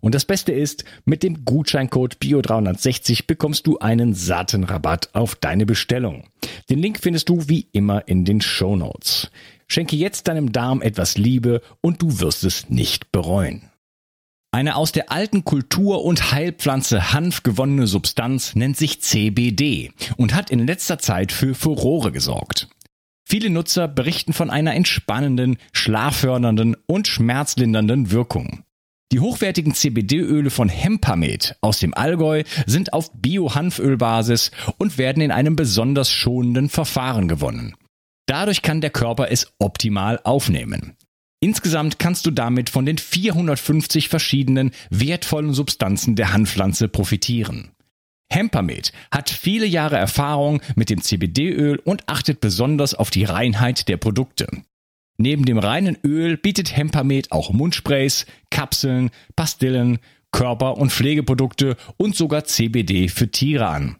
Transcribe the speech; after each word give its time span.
Und 0.00 0.14
das 0.14 0.24
Beste 0.24 0.52
ist, 0.52 0.84
mit 1.04 1.22
dem 1.22 1.44
Gutscheincode 1.44 2.16
BIO360 2.16 3.26
bekommst 3.26 3.66
du 3.66 3.78
einen 3.78 4.14
satten 4.14 4.64
Rabatt 4.64 5.10
auf 5.14 5.34
deine 5.34 5.66
Bestellung. 5.66 6.28
Den 6.70 6.78
Link 6.78 6.98
findest 7.00 7.28
du 7.28 7.48
wie 7.48 7.68
immer 7.72 8.06
in 8.08 8.24
den 8.24 8.40
Show 8.40 8.76
Notes. 8.76 9.30
Schenke 9.68 9.96
jetzt 9.96 10.28
deinem 10.28 10.52
Darm 10.52 10.82
etwas 10.82 11.16
Liebe 11.16 11.60
und 11.80 12.02
du 12.02 12.20
wirst 12.20 12.44
es 12.44 12.68
nicht 12.70 13.12
bereuen. 13.12 13.70
Eine 14.54 14.76
aus 14.76 14.92
der 14.92 15.10
alten 15.10 15.44
Kultur- 15.44 16.04
und 16.04 16.30
Heilpflanze 16.30 17.12
Hanf 17.12 17.42
gewonnene 17.42 17.88
Substanz 17.88 18.54
nennt 18.54 18.76
sich 18.76 19.02
CBD 19.02 19.90
und 20.16 20.32
hat 20.32 20.50
in 20.50 20.64
letzter 20.64 21.00
Zeit 21.00 21.32
für 21.32 21.56
Furore 21.56 22.12
gesorgt. 22.12 22.68
Viele 23.26 23.50
Nutzer 23.50 23.88
berichten 23.88 24.32
von 24.32 24.50
einer 24.50 24.74
entspannenden, 24.74 25.56
schlaffördernden 25.72 26.76
und 26.86 27.08
schmerzlindernden 27.08 28.12
Wirkung. 28.12 28.62
Die 29.12 29.20
hochwertigen 29.20 29.74
CBD-Öle 29.74 30.50
von 30.50 30.68
Hempamed 30.68 31.56
aus 31.60 31.78
dem 31.78 31.94
Allgäu 31.94 32.42
sind 32.66 32.92
auf 32.92 33.12
Bio-Hanfölbasis 33.12 34.50
und 34.78 34.98
werden 34.98 35.22
in 35.22 35.30
einem 35.30 35.56
besonders 35.56 36.10
schonenden 36.10 36.68
Verfahren 36.68 37.28
gewonnen. 37.28 37.76
Dadurch 38.26 38.62
kann 38.62 38.80
der 38.80 38.90
Körper 38.90 39.30
es 39.30 39.52
optimal 39.58 40.20
aufnehmen. 40.24 40.96
Insgesamt 41.40 41.98
kannst 41.98 42.24
du 42.24 42.30
damit 42.30 42.70
von 42.70 42.86
den 42.86 42.96
450 42.96 44.08
verschiedenen 44.08 44.70
wertvollen 44.88 45.52
Substanzen 45.52 46.16
der 46.16 46.32
Hanfpflanze 46.32 46.88
profitieren. 46.88 47.72
Hempamed 48.32 48.92
hat 49.10 49.28
viele 49.28 49.66
Jahre 49.66 49.96
Erfahrung 49.96 50.62
mit 50.74 50.88
dem 50.88 51.02
CBD-Öl 51.02 51.78
und 51.78 52.08
achtet 52.08 52.40
besonders 52.40 52.94
auf 52.94 53.10
die 53.10 53.24
Reinheit 53.24 53.88
der 53.88 53.98
Produkte. 53.98 54.48
Neben 55.16 55.44
dem 55.44 55.58
reinen 55.58 55.96
Öl 56.04 56.36
bietet 56.36 56.76
Hempamed 56.76 57.30
auch 57.32 57.52
Mundsprays, 57.52 58.26
Kapseln, 58.50 59.10
Pastillen, 59.36 59.98
Körper- 60.32 60.76
und 60.76 60.90
Pflegeprodukte 60.90 61.76
und 61.96 62.16
sogar 62.16 62.44
CBD 62.44 63.08
für 63.08 63.30
Tiere 63.30 63.68
an. 63.68 63.96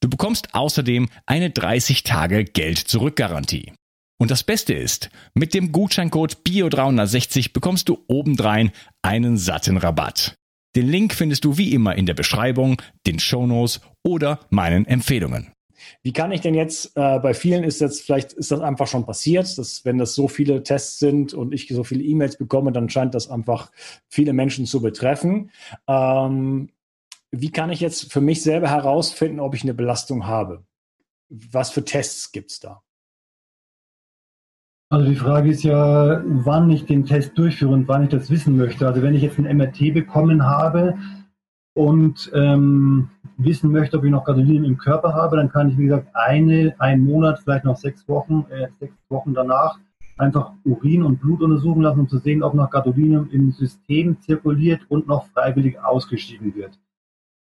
Du 0.00 0.08
bekommst 0.08 0.54
außerdem 0.54 1.08
eine 1.26 1.50
30 1.50 2.04
Tage 2.04 2.44
Geld-Zurück-Garantie. 2.44 3.72
Und 4.18 4.30
das 4.30 4.44
Beste 4.44 4.72
ist, 4.72 5.10
mit 5.34 5.52
dem 5.52 5.72
Gutscheincode 5.72 6.38
BIO360 6.46 7.52
bekommst 7.52 7.88
du 7.88 8.04
obendrein 8.06 8.70
einen 9.02 9.36
satten 9.36 9.76
Rabatt. 9.76 10.36
Den 10.76 10.88
Link 10.88 11.14
findest 11.14 11.44
du 11.44 11.58
wie 11.58 11.72
immer 11.72 11.96
in 11.96 12.06
der 12.06 12.14
Beschreibung, 12.14 12.80
den 13.06 13.18
Shownotes 13.18 13.80
oder 14.04 14.40
meinen 14.50 14.86
Empfehlungen. 14.86 15.52
Wie 16.02 16.12
kann 16.12 16.32
ich 16.32 16.40
denn 16.40 16.54
jetzt, 16.54 16.96
äh, 16.96 17.18
bei 17.18 17.34
vielen 17.34 17.64
ist 17.64 17.80
jetzt, 17.80 18.02
vielleicht 18.02 18.32
ist 18.32 18.50
das 18.50 18.60
einfach 18.60 18.86
schon 18.86 19.06
passiert, 19.06 19.58
dass 19.58 19.84
wenn 19.84 19.98
das 19.98 20.14
so 20.14 20.28
viele 20.28 20.62
Tests 20.62 20.98
sind 20.98 21.34
und 21.34 21.52
ich 21.52 21.68
so 21.68 21.84
viele 21.84 22.02
E-Mails 22.02 22.36
bekomme, 22.36 22.72
dann 22.72 22.88
scheint 22.88 23.14
das 23.14 23.30
einfach 23.30 23.70
viele 24.08 24.32
Menschen 24.32 24.66
zu 24.66 24.80
betreffen. 24.80 25.50
Ähm, 25.86 26.70
wie 27.30 27.50
kann 27.50 27.70
ich 27.70 27.80
jetzt 27.80 28.12
für 28.12 28.20
mich 28.20 28.42
selber 28.42 28.68
herausfinden, 28.68 29.40
ob 29.40 29.54
ich 29.54 29.62
eine 29.62 29.74
Belastung 29.74 30.26
habe? 30.26 30.64
Was 31.28 31.70
für 31.70 31.84
Tests 31.84 32.32
gibt 32.32 32.50
es 32.50 32.60
da? 32.60 32.82
Also 34.88 35.08
die 35.10 35.16
Frage 35.16 35.50
ist 35.50 35.64
ja, 35.64 36.22
wann 36.24 36.70
ich 36.70 36.86
den 36.86 37.04
Test 37.04 37.36
durchführe 37.36 37.74
und 37.74 37.88
wann 37.88 38.04
ich 38.04 38.10
das 38.10 38.30
wissen 38.30 38.56
möchte. 38.56 38.86
Also 38.86 39.02
wenn 39.02 39.14
ich 39.14 39.22
jetzt 39.22 39.38
ein 39.38 39.56
MRT 39.56 39.92
bekommen 39.92 40.44
habe 40.44 40.96
und 41.76 42.30
ähm, 42.34 43.10
wissen 43.36 43.70
möchte, 43.70 43.98
ob 43.98 44.04
ich 44.04 44.10
noch 44.10 44.24
Gadolinium 44.24 44.64
im 44.64 44.78
Körper 44.78 45.12
habe, 45.12 45.36
dann 45.36 45.50
kann 45.50 45.68
ich, 45.68 45.76
wie 45.76 45.84
gesagt, 45.84 46.08
eine, 46.14 46.74
einen 46.78 47.04
Monat, 47.04 47.40
vielleicht 47.40 47.66
noch 47.66 47.76
sechs 47.76 48.08
Wochen, 48.08 48.46
äh, 48.48 48.68
sechs 48.80 48.96
Wochen 49.10 49.34
danach 49.34 49.78
einfach 50.16 50.52
Urin 50.64 51.02
und 51.02 51.20
Blut 51.20 51.42
untersuchen 51.42 51.82
lassen, 51.82 52.00
um 52.00 52.08
zu 52.08 52.16
sehen, 52.16 52.42
ob 52.42 52.54
noch 52.54 52.70
Gadolinium 52.70 53.28
im 53.30 53.52
System 53.52 54.18
zirkuliert 54.22 54.80
und 54.88 55.06
noch 55.06 55.26
freiwillig 55.26 55.78
ausgeschieden 55.78 56.54
wird. 56.54 56.78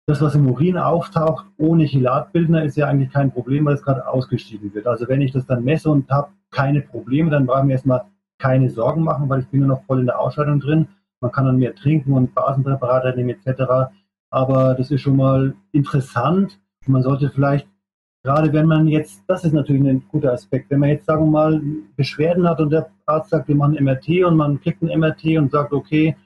Das, 0.07 0.21
was 0.21 0.37
im 0.37 0.49
Urin 0.49 0.79
auftaucht, 0.79 1.47
ohne 1.57 1.85
Chelatbildner, 1.85 2.63
ist 2.63 2.77
ja 2.77 2.87
eigentlich 2.87 3.13
kein 3.13 3.33
Problem, 3.33 3.65
weil 3.65 3.75
es 3.75 3.83
gerade 3.83 4.07
ausgeschieden 4.07 4.73
wird. 4.73 4.87
Also 4.87 5.09
wenn 5.09 5.23
ich 5.23 5.33
das 5.33 5.45
dann 5.47 5.65
messe 5.65 5.91
und 5.91 6.09
habe 6.09 6.31
keine 6.53 6.83
Probleme, 6.83 7.31
dann 7.31 7.47
brauchen 7.47 7.67
wir 7.67 7.75
erstmal 7.75 8.05
keine 8.39 8.71
Sorgen 8.71 9.03
machen, 9.03 9.29
weil 9.29 9.41
ich 9.41 9.49
bin 9.49 9.63
ja 9.63 9.67
noch 9.67 9.83
voll 9.87 9.99
in 9.99 10.07
der 10.07 10.21
Ausscheidung 10.21 10.61
drin. 10.61 10.87
Man 11.21 11.33
kann 11.33 11.47
dann 11.47 11.59
mehr 11.59 11.75
trinken 11.75 12.13
und 12.13 12.33
Basenpräparate 12.33 13.15
nehmen 13.17 13.31
etc. 13.31 13.91
Aber 14.31 14.75
das 14.75 14.91
ist 14.91 15.01
schon 15.01 15.17
mal 15.17 15.55
interessant. 15.73 16.59
Man 16.87 17.03
sollte 17.03 17.31
vielleicht, 17.31 17.69
gerade 18.23 18.53
wenn 18.53 18.67
man 18.67 18.87
jetzt, 18.87 19.23
das 19.27 19.45
ist 19.45 19.53
natürlich 19.53 19.83
ein 19.83 20.05
guter 20.09 20.33
Aspekt, 20.33 20.71
wenn 20.71 20.81
man 20.81 20.91
jetzt, 20.91 21.07
sagen 21.07 21.25
wir 21.25 21.31
mal, 21.31 21.63
Beschwerden 21.97 22.49
hat 22.49 22.61
und 22.61 22.71
der 22.71 22.91
Arzt 23.07 23.31
sagt, 23.31 23.49
wir 23.49 23.57
machen 23.57 23.83
MRT 23.83 24.25
und 24.25 24.37
man 24.37 24.61
kriegt 24.61 24.83
ein 24.83 24.99
MRT 24.99 25.39
und 25.39 25.51
sagt, 25.51 25.73
okay, 25.73 26.17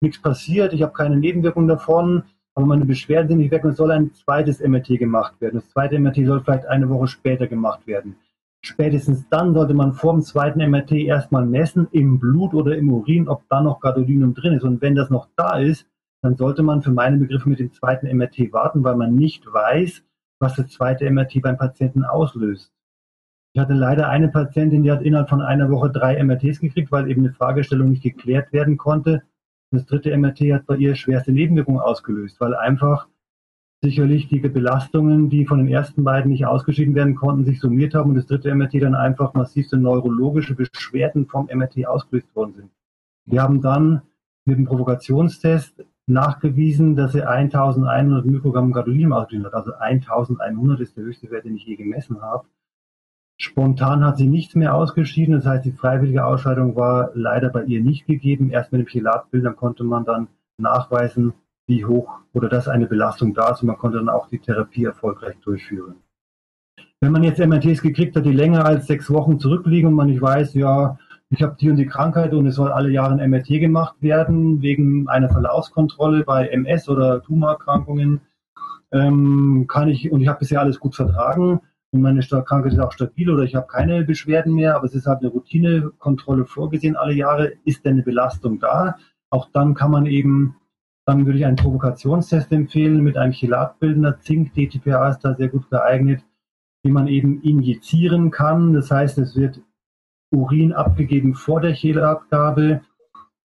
nichts 0.00 0.20
passiert, 0.20 0.72
ich 0.72 0.82
habe 0.82 0.92
keine 0.92 1.16
Nebenwirkungen 1.16 1.68
davon, 1.68 2.24
aber 2.54 2.66
meine 2.66 2.84
Beschwerden 2.84 3.28
sind 3.28 3.38
nicht 3.38 3.52
weg 3.52 3.64
und 3.64 3.70
es 3.70 3.76
soll 3.76 3.90
ein 3.90 4.12
zweites 4.12 4.60
MRT 4.60 4.98
gemacht 4.98 5.40
werden. 5.40 5.60
Das 5.60 5.70
zweite 5.70 5.98
MRT 5.98 6.26
soll 6.26 6.40
vielleicht 6.40 6.66
eine 6.66 6.88
Woche 6.88 7.06
später 7.06 7.46
gemacht 7.46 7.86
werden. 7.86 8.16
Spätestens 8.64 9.28
dann 9.28 9.54
sollte 9.54 9.74
man 9.74 9.92
vor 9.92 10.12
dem 10.12 10.22
zweiten 10.22 10.60
MRT 10.60 10.92
erstmal 10.92 11.46
messen, 11.46 11.88
im 11.90 12.18
Blut 12.18 12.54
oder 12.54 12.76
im 12.76 12.92
Urin, 12.92 13.28
ob 13.28 13.42
da 13.48 13.60
noch 13.60 13.80
Gadolinium 13.80 14.34
drin 14.34 14.52
ist. 14.52 14.62
Und 14.62 14.80
wenn 14.82 14.94
das 14.94 15.10
noch 15.10 15.28
da 15.36 15.58
ist, 15.58 15.86
dann 16.22 16.36
sollte 16.36 16.62
man 16.62 16.82
für 16.82 16.92
meine 16.92 17.18
Begriffe 17.18 17.48
mit 17.48 17.58
dem 17.58 17.72
zweiten 17.72 18.06
MRT 18.16 18.52
warten, 18.52 18.84
weil 18.84 18.96
man 18.96 19.14
nicht 19.14 19.44
weiß, 19.52 20.02
was 20.38 20.54
das 20.54 20.68
zweite 20.68 21.10
MRT 21.10 21.42
beim 21.42 21.58
Patienten 21.58 22.04
auslöst. 22.04 22.72
Ich 23.54 23.60
hatte 23.60 23.74
leider 23.74 24.08
eine 24.08 24.28
Patientin, 24.28 24.82
die 24.82 24.90
hat 24.90 25.02
innerhalb 25.02 25.28
von 25.28 25.42
einer 25.42 25.70
Woche 25.70 25.90
drei 25.90 26.22
MRTs 26.22 26.60
gekriegt, 26.60 26.90
weil 26.90 27.10
eben 27.10 27.22
eine 27.22 27.34
Fragestellung 27.34 27.90
nicht 27.90 28.02
geklärt 28.02 28.52
werden 28.52 28.78
konnte. 28.78 29.22
Das 29.70 29.84
dritte 29.84 30.16
MRT 30.16 30.40
hat 30.52 30.66
bei 30.66 30.76
ihr 30.76 30.94
schwerste 30.94 31.32
Nebenwirkungen 31.32 31.80
ausgelöst, 31.80 32.40
weil 32.40 32.54
einfach 32.54 33.08
sicherlich 33.82 34.28
die 34.28 34.38
Belastungen, 34.38 35.28
die 35.28 35.44
von 35.44 35.58
den 35.58 35.68
ersten 35.68 36.04
beiden 36.04 36.30
nicht 36.30 36.46
ausgeschieden 36.46 36.94
werden 36.94 37.16
konnten, 37.16 37.44
sich 37.44 37.58
summiert 37.58 37.94
haben 37.94 38.10
und 38.10 38.16
das 38.16 38.26
dritte 38.26 38.54
MRT 38.54 38.80
dann 38.80 38.94
einfach 38.94 39.34
massivste 39.34 39.76
neurologische 39.76 40.54
Beschwerden 40.54 41.26
vom 41.26 41.48
MRT 41.52 41.86
ausgelöst 41.86 42.34
worden 42.34 42.54
sind. 42.54 42.70
Wir 43.26 43.42
haben 43.42 43.60
dann 43.60 44.02
mit 44.44 44.56
dem 44.56 44.66
Provokationstest 44.66 45.84
nachgewiesen, 46.06 46.96
dass 46.96 47.14
er 47.14 47.30
1100 47.30 48.24
Mikrogramm 48.26 48.72
Gadolinium 48.72 49.12
ausgelöst 49.12 49.46
hat. 49.46 49.54
Also 49.54 49.74
1100 49.74 50.80
ist 50.80 50.96
der 50.96 51.04
höchste 51.04 51.30
Wert, 51.30 51.44
den 51.44 51.56
ich 51.56 51.64
je 51.64 51.76
gemessen 51.76 52.20
habe. 52.20 52.46
Spontan 53.38 54.04
hat 54.04 54.18
sie 54.18 54.28
nichts 54.28 54.54
mehr 54.54 54.74
ausgeschieden. 54.74 55.34
Das 55.34 55.46
heißt, 55.46 55.64
die 55.64 55.72
freiwillige 55.72 56.24
Ausscheidung 56.24 56.76
war 56.76 57.10
leider 57.14 57.48
bei 57.48 57.64
ihr 57.64 57.82
nicht 57.82 58.06
gegeben. 58.06 58.50
Erst 58.50 58.72
mit 58.72 58.80
dem 58.80 58.86
Chelatbildern 58.86 59.56
konnte 59.56 59.84
man 59.84 60.04
dann 60.04 60.28
nachweisen, 60.58 61.34
wie 61.66 61.84
hoch 61.84 62.20
oder 62.32 62.48
dass 62.48 62.68
eine 62.68 62.86
Belastung 62.86 63.34
da 63.34 63.50
ist 63.50 63.62
und 63.62 63.68
man 63.68 63.78
konnte 63.78 63.98
dann 63.98 64.08
auch 64.08 64.28
die 64.28 64.38
Therapie 64.38 64.84
erfolgreich 64.84 65.36
durchführen. 65.42 65.96
Wenn 67.00 67.12
man 67.12 67.24
jetzt 67.24 67.44
MRTs 67.44 67.82
gekriegt 67.82 68.14
hat, 68.14 68.24
die 68.24 68.32
länger 68.32 68.64
als 68.64 68.86
sechs 68.86 69.10
Wochen 69.10 69.40
zurückliegen 69.40 69.88
und 69.88 69.94
man 69.94 70.06
nicht 70.06 70.22
weiß, 70.22 70.54
ja, 70.54 70.98
ich 71.32 71.42
habe 71.42 71.56
die 71.58 71.70
und 71.70 71.76
die 71.76 71.86
Krankheit 71.86 72.34
und 72.34 72.46
es 72.46 72.56
soll 72.56 72.70
alle 72.70 72.90
Jahre 72.90 73.14
ein 73.14 73.30
MRT 73.30 73.48
gemacht 73.48 73.96
werden 74.00 74.60
wegen 74.60 75.08
einer 75.08 75.30
Verlaufskontrolle 75.30 76.24
bei 76.24 76.48
MS 76.48 76.90
oder 76.90 77.22
Tumorerkrankungen, 77.22 78.20
ähm, 78.92 79.64
kann 79.66 79.88
ich, 79.88 80.12
und 80.12 80.20
ich 80.20 80.28
habe 80.28 80.40
bisher 80.40 80.60
alles 80.60 80.78
gut 80.78 80.94
vertragen 80.94 81.60
und 81.90 82.02
meine 82.02 82.20
Krankheit 82.20 82.74
ist 82.74 82.78
auch 82.78 82.92
stabil 82.92 83.30
oder 83.30 83.44
ich 83.44 83.54
habe 83.54 83.66
keine 83.66 84.04
Beschwerden 84.04 84.54
mehr, 84.54 84.76
aber 84.76 84.84
es 84.84 84.94
ist 84.94 85.06
halt 85.06 85.20
eine 85.20 85.28
Routinekontrolle 85.28 86.44
vorgesehen 86.44 86.96
alle 86.96 87.14
Jahre, 87.14 87.52
ist 87.64 87.84
denn 87.86 87.94
eine 87.94 88.02
Belastung 88.02 88.58
da? 88.58 88.96
Auch 89.30 89.48
dann 89.52 89.72
kann 89.72 89.90
man 89.90 90.04
eben, 90.04 90.56
dann 91.06 91.24
würde 91.24 91.38
ich 91.38 91.46
einen 91.46 91.56
Provokationstest 91.56 92.52
empfehlen 92.52 93.02
mit 93.02 93.16
einem 93.16 93.32
Chelatbildner. 93.32 94.20
Zink, 94.20 94.52
DTPA 94.52 95.08
ist 95.08 95.20
da 95.20 95.34
sehr 95.34 95.48
gut 95.48 95.70
geeignet, 95.70 96.22
wie 96.82 96.90
man 96.90 97.08
eben 97.08 97.40
injizieren 97.40 98.30
kann. 98.30 98.74
Das 98.74 98.90
heißt, 98.90 99.16
es 99.16 99.34
wird 99.34 99.62
Urin 100.32 100.72
abgegeben 100.72 101.34
vor 101.34 101.60
der 101.60 101.74
Chelatgabe, 101.74 102.80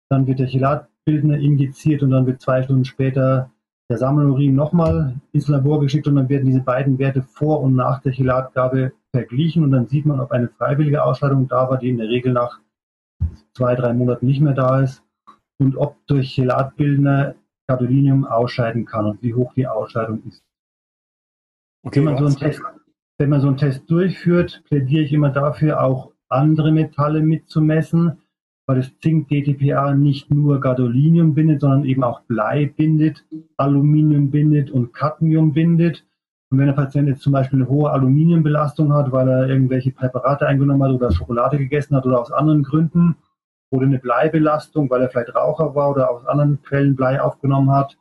dann 0.09 0.25
wird 0.25 0.39
der 0.39 0.47
Chelatbildner 0.47 1.37
injiziert 1.37 2.01
und 2.03 2.11
dann 2.11 2.25
wird 2.25 2.41
zwei 2.41 2.63
Stunden 2.63 2.85
später 2.85 3.51
der 3.89 3.97
Sammelurin 3.97 4.55
nochmal 4.55 5.15
ins 5.31 5.47
Labor 5.47 5.79
geschickt 5.79 6.07
und 6.07 6.15
dann 6.15 6.29
werden 6.29 6.45
diese 6.45 6.61
beiden 6.61 6.99
Werte 6.99 7.21
vor 7.21 7.61
und 7.61 7.75
nach 7.75 8.01
der 8.01 8.11
Chelatgabe 8.11 8.91
verglichen 9.13 9.63
und 9.63 9.71
dann 9.71 9.87
sieht 9.87 10.05
man, 10.05 10.19
ob 10.19 10.31
eine 10.31 10.49
freiwillige 10.49 11.03
Ausscheidung 11.03 11.47
da 11.47 11.69
war, 11.69 11.77
die 11.77 11.89
in 11.89 11.97
der 11.97 12.09
Regel 12.09 12.33
nach 12.33 12.59
zwei, 13.53 13.75
drei 13.75 13.93
Monaten 13.93 14.25
nicht 14.25 14.41
mehr 14.41 14.53
da 14.53 14.81
ist 14.81 15.03
und 15.59 15.77
ob 15.77 15.95
durch 16.07 16.33
Chelatbildner 16.33 17.35
Gadolinium 17.67 18.25
ausscheiden 18.25 18.85
kann 18.85 19.05
und 19.05 19.21
wie 19.21 19.33
hoch 19.33 19.53
die 19.53 19.67
Ausscheidung 19.67 20.23
ist. 20.27 20.43
Okay, 21.83 21.99
wenn, 21.99 22.05
man 22.05 22.17
so 22.17 22.25
einen 22.25 22.35
Test, 22.35 22.61
wenn 23.17 23.29
man 23.29 23.41
so 23.41 23.47
einen 23.47 23.57
Test 23.57 23.89
durchführt, 23.89 24.63
plädiere 24.65 25.03
ich 25.03 25.13
immer 25.13 25.29
dafür, 25.29 25.81
auch 25.81 26.11
andere 26.29 26.71
Metalle 26.71 27.21
mitzumessen, 27.21 28.19
weil 28.65 28.77
das 28.77 28.97
Zink-DTPA 28.99 29.93
nicht 29.93 30.33
nur 30.33 30.59
Gadolinium 30.59 31.33
bindet, 31.33 31.61
sondern 31.61 31.85
eben 31.85 32.03
auch 32.03 32.21
Blei 32.21 32.65
bindet, 32.65 33.25
Aluminium 33.55 34.29
bindet 34.29 34.71
und 34.71 34.93
Cadmium 34.93 35.53
bindet. 35.53 36.05
Und 36.49 36.59
wenn 36.59 36.67
der 36.67 36.73
Patient 36.73 37.07
jetzt 37.07 37.21
zum 37.21 37.33
Beispiel 37.33 37.59
eine 37.59 37.69
hohe 37.69 37.91
Aluminiumbelastung 37.91 38.93
hat, 38.93 39.11
weil 39.11 39.27
er 39.27 39.49
irgendwelche 39.49 39.91
Präparate 39.91 40.47
eingenommen 40.47 40.83
hat 40.83 40.91
oder 40.91 41.11
Schokolade 41.11 41.57
gegessen 41.57 41.95
hat 41.95 42.05
oder 42.05 42.21
aus 42.21 42.31
anderen 42.31 42.63
Gründen, 42.63 43.15
oder 43.69 43.85
eine 43.85 43.99
Bleibelastung, 43.99 44.89
weil 44.89 45.01
er 45.01 45.09
vielleicht 45.09 45.35
Raucher 45.35 45.75
war 45.75 45.91
oder 45.91 46.09
aus 46.09 46.25
anderen 46.25 46.61
Quellen 46.61 46.95
Blei 46.95 47.21
aufgenommen 47.21 47.71
hat, 47.71 47.97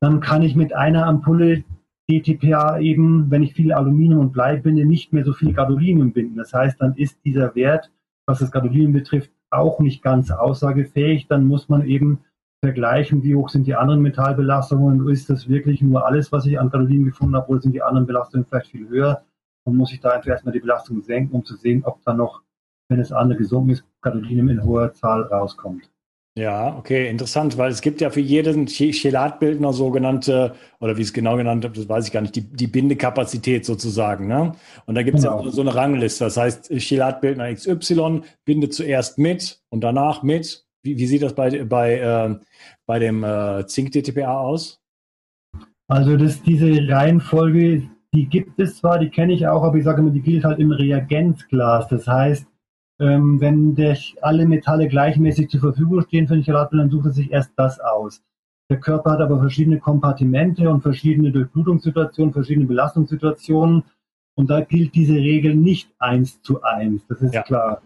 dann 0.00 0.20
kann 0.20 0.42
ich 0.42 0.56
mit 0.56 0.72
einer 0.74 1.06
Ampulle 1.06 1.64
DTPA 2.10 2.78
eben, 2.78 3.30
wenn 3.30 3.42
ich 3.42 3.54
viel 3.54 3.72
Aluminium 3.72 4.20
und 4.20 4.32
Blei 4.32 4.56
binde, 4.56 4.84
nicht 4.84 5.12
mehr 5.12 5.24
so 5.24 5.32
viel 5.32 5.52
Gadolinium 5.52 6.12
binden. 6.12 6.36
Das 6.36 6.52
heißt, 6.52 6.80
dann 6.80 6.94
ist 6.94 7.18
dieser 7.24 7.54
Wert, 7.54 7.90
was 8.26 8.38
das 8.38 8.50
Gadolinium 8.50 8.92
betrifft, 8.92 9.30
auch 9.50 9.80
nicht 9.80 10.02
ganz 10.02 10.30
aussagefähig. 10.30 11.26
Dann 11.28 11.46
muss 11.46 11.68
man 11.68 11.84
eben 11.86 12.20
vergleichen, 12.62 13.22
wie 13.22 13.34
hoch 13.34 13.48
sind 13.48 13.66
die 13.66 13.74
anderen 13.74 14.02
Metallbelastungen 14.02 15.00
und 15.00 15.10
ist 15.10 15.28
das 15.30 15.48
wirklich 15.48 15.82
nur 15.82 16.06
alles, 16.06 16.32
was 16.32 16.46
ich 16.46 16.58
an 16.58 16.70
Gadolinium 16.70 17.06
gefunden 17.06 17.36
habe, 17.36 17.48
oder 17.48 17.60
sind 17.60 17.72
die 17.72 17.82
anderen 17.82 18.06
Belastungen 18.06 18.46
vielleicht 18.46 18.70
viel 18.70 18.88
höher? 18.88 19.22
Dann 19.64 19.76
muss 19.76 19.92
ich 19.92 20.00
da 20.00 20.10
einfach 20.10 20.28
erstmal 20.28 20.52
die 20.52 20.60
Belastung 20.60 21.02
senken, 21.02 21.34
um 21.34 21.44
zu 21.44 21.56
sehen, 21.56 21.84
ob 21.84 22.02
da 22.04 22.14
noch, 22.14 22.42
wenn 22.88 23.00
es 23.00 23.12
andere 23.12 23.38
gesungen 23.38 23.70
ist, 23.70 23.84
Gadolinium 24.00 24.48
in 24.48 24.64
hoher 24.64 24.92
Zahl 24.94 25.22
rauskommt. 25.22 25.90
Ja, 26.38 26.76
okay, 26.76 27.08
interessant, 27.08 27.56
weil 27.56 27.70
es 27.70 27.80
gibt 27.80 28.02
ja 28.02 28.10
für 28.10 28.20
jeden 28.20 28.66
Chelatbildner 28.66 29.72
sogenannte, 29.72 30.54
oder 30.80 30.98
wie 30.98 31.02
es 31.02 31.14
genau 31.14 31.38
genannt 31.38 31.62
wird, 31.62 31.78
das 31.78 31.88
weiß 31.88 32.06
ich 32.06 32.12
gar 32.12 32.20
nicht, 32.20 32.36
die, 32.36 32.42
die 32.42 32.66
Bindekapazität 32.66 33.64
sozusagen. 33.64 34.26
Ne? 34.26 34.52
Und 34.84 34.96
da 34.96 35.02
gibt 35.02 35.16
es 35.16 35.24
genau. 35.24 35.42
ja 35.42 35.50
so 35.50 35.62
eine 35.62 35.74
Rangliste. 35.74 36.24
Das 36.24 36.36
heißt, 36.36 36.68
Chelatbildner 36.68 37.54
XY 37.54 38.20
bindet 38.44 38.74
zuerst 38.74 39.16
mit 39.16 39.62
und 39.70 39.80
danach 39.80 40.22
mit. 40.22 40.66
Wie, 40.82 40.98
wie 40.98 41.06
sieht 41.06 41.22
das 41.22 41.34
bei, 41.34 41.64
bei, 41.64 41.94
äh, 41.94 42.34
bei 42.84 42.98
dem 42.98 43.24
äh, 43.24 43.64
Zink-DTPA 43.66 44.38
aus? 44.38 44.78
Also 45.88 46.18
das, 46.18 46.42
diese 46.42 46.86
Reihenfolge, 46.86 47.88
die 48.12 48.26
gibt 48.26 48.60
es 48.60 48.76
zwar, 48.76 48.98
die 48.98 49.08
kenne 49.08 49.32
ich 49.32 49.46
auch, 49.46 49.62
aber 49.62 49.78
ich 49.78 49.84
sage 49.84 50.02
immer, 50.02 50.10
die 50.10 50.20
gilt 50.20 50.44
halt 50.44 50.58
im 50.58 50.72
Reagenzglas. 50.72 51.88
Das 51.88 52.06
heißt, 52.06 52.46
ähm, 52.98 53.40
wenn 53.40 53.74
der, 53.74 53.96
alle 54.22 54.46
Metalle 54.46 54.88
gleichmäßig 54.88 55.50
zur 55.50 55.60
Verfügung 55.60 56.02
stehen 56.02 56.26
für 56.26 56.34
den 56.34 56.44
Chelatbildner, 56.44 56.84
dann 56.84 56.90
sucht 56.90 57.06
er 57.06 57.12
sich 57.12 57.30
erst 57.30 57.52
das 57.56 57.78
aus. 57.80 58.22
Der 58.68 58.80
Körper 58.80 59.12
hat 59.12 59.20
aber 59.20 59.38
verschiedene 59.38 59.78
Kompartimente 59.78 60.68
und 60.68 60.82
verschiedene 60.82 61.30
Durchblutungssituationen, 61.30 62.32
verschiedene 62.32 62.66
Belastungssituationen. 62.66 63.84
Und 64.34 64.50
da 64.50 64.60
gilt 64.60 64.94
diese 64.94 65.14
Regel 65.14 65.54
nicht 65.54 65.90
eins 65.98 66.42
zu 66.42 66.62
eins. 66.62 67.06
Das 67.06 67.22
ist 67.22 67.34
ja. 67.34 67.42
klar. 67.42 67.82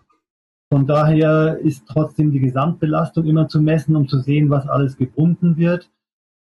Von 0.73 0.87
daher 0.87 1.59
ist 1.59 1.87
trotzdem 1.87 2.31
die 2.31 2.41
Gesamtbelastung 2.41 3.27
immer 3.27 3.49
zu 3.49 3.61
messen, 3.61 3.97
um 3.97 4.09
zu 4.09 4.21
sehen, 4.21 4.51
was 4.51 4.69
alles 4.69 4.97
gebunden 4.97 5.57
wird. 5.57 5.91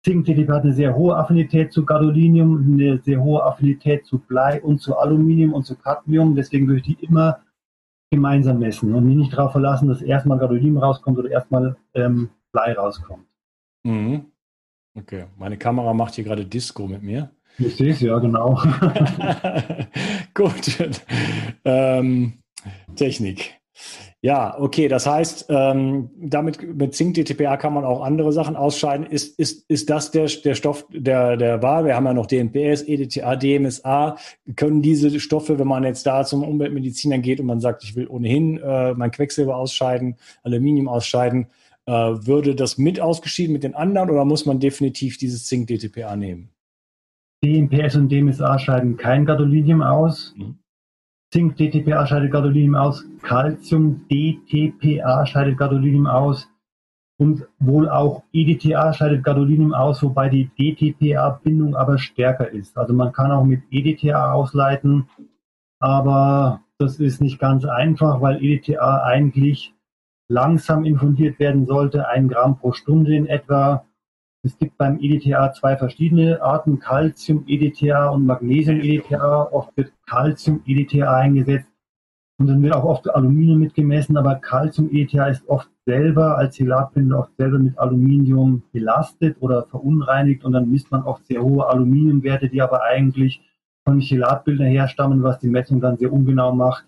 Zink-TTP 0.05 0.49
hat 0.51 0.63
eine 0.63 0.73
sehr 0.73 0.95
hohe 0.95 1.17
Affinität 1.17 1.73
zu 1.73 1.85
Gadolinium, 1.85 2.75
eine 2.75 2.99
sehr 2.99 3.21
hohe 3.23 3.43
Affinität 3.43 4.07
zu 4.07 4.19
Blei 4.19 4.63
und 4.63 4.81
zu 4.81 4.97
Aluminium 4.97 5.53
und 5.53 5.65
zu 5.65 5.77
Cadmium. 5.77 6.37
Deswegen 6.37 6.67
würde 6.67 6.81
ich 6.81 6.97
die 6.97 7.05
immer 7.05 7.41
gemeinsam 8.11 8.59
messen 8.59 8.95
und 8.95 9.07
mich 9.07 9.17
nicht 9.17 9.33
darauf 9.33 9.53
verlassen, 9.53 9.89
dass 9.89 10.03
erstmal 10.03 10.39
Gadolinium 10.39 10.79
rauskommt 10.79 11.19
oder 11.19 11.31
erstmal 11.31 11.77
ähm, 11.95 12.31
Blei 12.53 12.73
rauskommt. 12.73 13.27
Mhm. 13.85 14.27
Okay, 14.97 15.25
meine 15.37 15.59
Kamera 15.59 15.93
macht 15.93 16.15
hier 16.15 16.25
gerade 16.25 16.47
Disco 16.47 16.87
mit 16.87 17.03
mir. 17.03 17.31
Ich 17.59 17.77
sehe 17.77 17.93
es 17.93 18.01
ja, 18.01 18.19
genau. 18.19 18.55
Gut. 20.35 20.79
Ähm, 21.65 22.35
Technik. 22.97 23.61
Ja, 24.21 24.59
okay, 24.59 24.89
das 24.89 25.07
heißt, 25.07 25.47
ähm, 25.49 26.11
damit 26.17 26.63
mit 26.77 26.95
Zink-DTPA 26.95 27.57
kann 27.57 27.75
man 27.75 27.85
auch 27.85 28.03
andere 28.03 28.33
Sachen 28.33 28.57
ausscheiden. 28.57 29.07
Ist, 29.07 29.39
ist, 29.39 29.69
ist 29.69 29.91
das 29.91 30.11
der, 30.11 30.27
der 30.27 30.55
Stoff 30.55 30.87
der, 30.91 31.37
der 31.37 31.63
Wahl? 31.63 31.85
Wir 31.85 31.95
haben 31.95 32.07
ja 32.07 32.15
noch 32.15 32.27
DNPS, 32.27 32.83
EDTA, 32.83 33.37
DMSA. 33.37 34.17
Können 34.57 34.83
diese 34.83 35.19
Stoffe, 35.21 35.59
wenn 35.59 35.69
man 35.69 35.85
jetzt 35.85 36.07
da 36.07 36.25
zum 36.25 36.43
Umweltmediziner 36.43 37.19
geht 37.19 37.41
und 37.41 37.47
man 37.47 37.61
sagt, 37.61 37.85
ich 37.85 37.97
will 37.97 38.07
ohnehin 38.07 38.59
äh, 38.59 38.95
mein 38.95 39.11
Quecksilber 39.11 39.57
ausscheiden, 39.57 40.17
Aluminium 40.43 40.89
ausscheiden, 40.89 41.49
äh, 41.87 41.93
würde 41.93 42.55
das 42.55 42.79
mit 42.79 43.01
ausgeschieden 43.01 43.53
mit 43.53 43.65
den 43.65 43.75
anderen 43.75 44.11
oder 44.11 44.25
muss 44.25 44.47
man 44.47 44.61
definitiv 44.61 45.19
dieses 45.19 45.47
Zink-DTPA 45.47 46.17
nehmen? 46.17 46.49
DNPS 47.45 47.97
und 47.97 48.09
DMSA 48.09 48.59
scheiden 48.59 48.97
kein 48.97 49.27
Gadolinium 49.27 49.83
aus. 49.83 50.35
Mhm. 50.37 50.59
Zink 51.35 51.57
DTPA 51.57 52.07
scheidet 52.07 52.31
Gadolinium 52.31 52.77
aus, 52.77 53.05
Calcium 53.23 54.07
DTPA 54.09 55.27
scheidet 55.27 55.59
Gadolinium 55.59 56.07
aus 56.07 56.49
und 57.19 57.45
wohl 57.59 57.89
auch 57.89 58.23
EDTA 58.33 58.93
scheidet 58.93 59.25
Gadolinium 59.25 59.75
aus, 59.75 60.01
wobei 60.05 60.29
die 60.29 60.49
DTPA-Bindung 60.57 61.75
aber 61.75 61.99
stärker 61.99 62.49
ist. 62.53 62.79
Also 62.79 62.95
man 62.95 63.13
kann 63.13 63.33
auch 63.33 63.43
mit 63.43 63.63
EDTA 63.73 64.31
ausleiten, 64.31 65.09
aber 65.81 66.61
das 66.79 67.01
ist 67.01 67.21
nicht 67.21 67.41
ganz 67.41 67.65
einfach, 67.65 68.21
weil 68.21 68.41
EDTA 68.41 69.03
eigentlich 69.03 69.75
langsam 70.29 70.85
infundiert 70.85 71.41
werden 71.41 71.67
sollte, 71.67 72.07
ein 72.07 72.29
Gramm 72.29 72.61
pro 72.61 72.71
Stunde 72.71 73.13
in 73.13 73.27
etwa. 73.27 73.85
Es 74.45 74.59
gibt 74.59 74.77
beim 74.77 75.01
EDTA 75.01 75.55
zwei 75.55 75.75
verschiedene 75.75 76.43
Arten, 76.43 76.79
Calcium-EDTA 76.79 78.09
und 78.09 78.27
Magnesium-EDTA. 78.27 79.49
Oft 79.51 79.75
wird 79.75 79.91
Calcium-EDTA 80.07 81.11
eingesetzt 81.17 81.71
und 82.39 82.49
dann 82.49 82.63
wird 82.63 82.75
auch 82.75 82.85
oft 82.85 83.09
Aluminium 83.09 83.61
mitgemessen, 83.61 84.19
aber 84.19 84.35
Calcium-EDTA 84.35 85.29
ist 85.29 85.49
oft 85.49 85.71
selber 85.87 86.37
als 86.37 86.57
Chelatbinder 86.57 87.21
oft 87.21 87.35
selber 87.39 87.59
mit 87.59 87.79
Aluminium 87.79 88.63
belastet 88.71 89.39
oder 89.41 89.63
verunreinigt 89.63 90.45
und 90.45 90.53
dann 90.53 90.71
misst 90.71 90.91
man 90.91 91.05
oft 91.05 91.25
sehr 91.27 91.43
hohe 91.43 91.67
Aluminiumwerte, 91.67 92.51
die 92.51 92.61
aber 92.61 92.83
eigentlich 92.83 93.41
von 93.87 94.01
Chelatbildern 94.01 94.67
herstammen, 94.67 95.23
was 95.23 95.39
die 95.39 95.49
Messung 95.49 95.81
dann 95.81 95.97
sehr 95.97 96.13
ungenau 96.13 96.55
macht. 96.55 96.85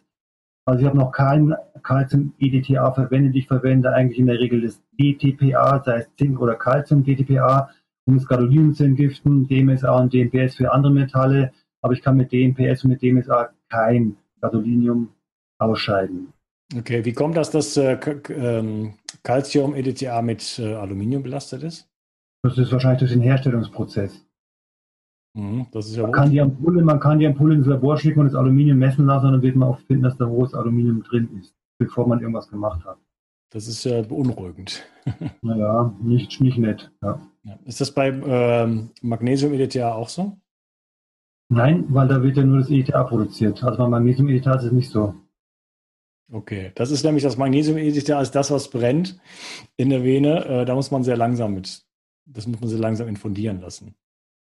Also 0.67 0.81
ich 0.81 0.87
habe 0.87 0.99
noch 0.99 1.13
kein 1.13 1.55
Calcium-EDTA 1.85 2.91
verwendet. 2.93 3.37
Ich 3.37 3.47
verwende 3.47 3.93
eigentlich 3.93 4.19
in 4.19 4.27
der 4.27 4.41
Regel 4.41 4.63
das 4.63 4.83
DTPA, 5.01 5.81
sei 5.85 5.99
es 5.99 6.09
Zink 6.17 6.41
oder 6.41 6.57
Calcium-DTPA, 6.57 7.71
um 8.07 8.17
das 8.17 8.27
Gadolinium 8.27 8.75
zu 8.75 8.83
entgiften, 8.83 9.47
DMSA 9.47 9.97
und 9.97 10.13
DMPS 10.13 10.57
für 10.57 10.73
andere 10.73 10.93
Metalle. 10.93 11.53
Aber 11.83 11.93
ich 11.93 12.03
kann 12.03 12.17
mit 12.17 12.33
DMPS 12.33 12.83
und 12.83 12.91
mit 12.91 13.03
DMSA 13.03 13.51
kein 13.69 14.17
Gadolinium 14.41 15.11
ausscheiden. 15.59 16.33
Okay, 16.77 17.05
wie 17.05 17.13
kommt 17.13 17.37
das, 17.37 17.53
dass 17.53 17.77
äh, 17.77 17.97
ähm, 18.31 18.95
Calcium-EDTA 19.23 20.21
mit 20.21 20.59
äh, 20.59 20.75
Aluminium 20.75 21.23
belastet 21.23 21.63
ist? 21.63 21.89
Das 22.43 22.59
ist 22.59 22.73
wahrscheinlich 22.73 22.99
durch 22.99 23.13
den 23.13 23.23
Herstellungsprozess. 23.23 24.26
Mhm, 25.37 25.67
das 25.71 25.89
ist 25.89 25.97
ja 25.97 26.03
man, 26.03 26.13
kann 26.13 26.31
die 26.31 26.41
Ampulle, 26.41 26.83
man 26.83 26.99
kann 26.99 27.19
die 27.19 27.27
Ampulle 27.27 27.57
ins 27.57 27.67
Labor 27.67 27.99
schicken 27.99 28.21
und 28.21 28.27
das 28.27 28.35
Aluminium 28.35 28.79
messen 28.79 29.05
lassen 29.05 29.27
und 29.27 29.33
dann 29.33 29.43
wird 29.43 29.55
man 29.55 29.69
auch 29.69 29.79
finden, 29.81 30.05
dass 30.05 30.17
da 30.17 30.27
hohes 30.27 30.55
Aluminium 30.55 31.03
drin 31.03 31.29
ist, 31.39 31.55
bevor 31.79 32.09
man 32.09 32.21
irgendwas 32.21 32.49
gemacht 32.49 32.83
hat. 32.87 32.97
Das 33.51 33.69
ist 33.69 33.85
ja 33.85 34.01
beunruhigend. 34.01 34.83
naja, 35.43 35.95
nicht, 36.03 36.41
nicht 36.41 36.57
nett. 36.57 36.91
Ja. 37.03 37.21
Ist 37.67 37.83
das 37.83 37.93
bei 37.93 38.09
ähm, 38.09 38.91
Magnesium-EDTA 39.03 39.93
auch 39.93 40.09
so? 40.09 40.39
Nein, 41.51 41.85
weil 41.91 42.09
da 42.09 42.23
wird 42.23 42.39
ja 42.39 42.43
nur 42.43 42.59
das 42.59 42.71
EDTA 42.71 43.05
produziert. 43.05 43.63
Also 43.63 43.77
beim 43.77 43.91
Magnesium-EDTA 43.91 44.55
ist 44.55 44.65
es 44.65 44.73
nicht 44.73 44.91
so. 44.91 45.15
Okay, 46.33 46.73
das 46.75 46.91
ist 46.91 47.05
nämlich 47.05 47.23
das 47.23 47.37
Magnesium-EDTA, 47.37 48.23
ist 48.23 48.35
das, 48.35 48.51
was 48.51 48.71
brennt 48.71 49.21
in 49.77 49.91
der 49.91 50.03
Vene. 50.03 50.45
Äh, 50.47 50.65
da 50.65 50.75
muss 50.75 50.91
man 50.91 51.05
sehr 51.05 51.19
langsam 51.19 51.55
mit, 51.55 51.85
das 52.25 52.47
muss 52.47 52.59
man 52.59 52.71
sehr 52.71 52.81
langsam 52.81 53.07
infundieren 53.07 53.61
lassen. 53.61 53.95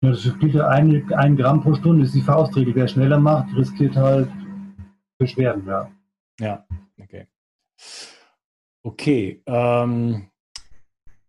Ein, 0.02 1.14
ein 1.14 1.36
Gramm 1.36 1.62
pro 1.62 1.74
Stunde, 1.74 2.06
ist 2.06 2.16
die 2.16 2.22
Faustregel. 2.22 2.76
Wer 2.76 2.88
schneller 2.88 3.20
macht, 3.20 3.56
riskiert 3.56 3.96
halt 3.96 4.30
Beschwerden, 5.18 5.66
ja. 5.68 5.92
Ja, 6.40 6.66
okay. 6.98 7.28
Okay, 8.82 9.42
ähm, 9.46 10.30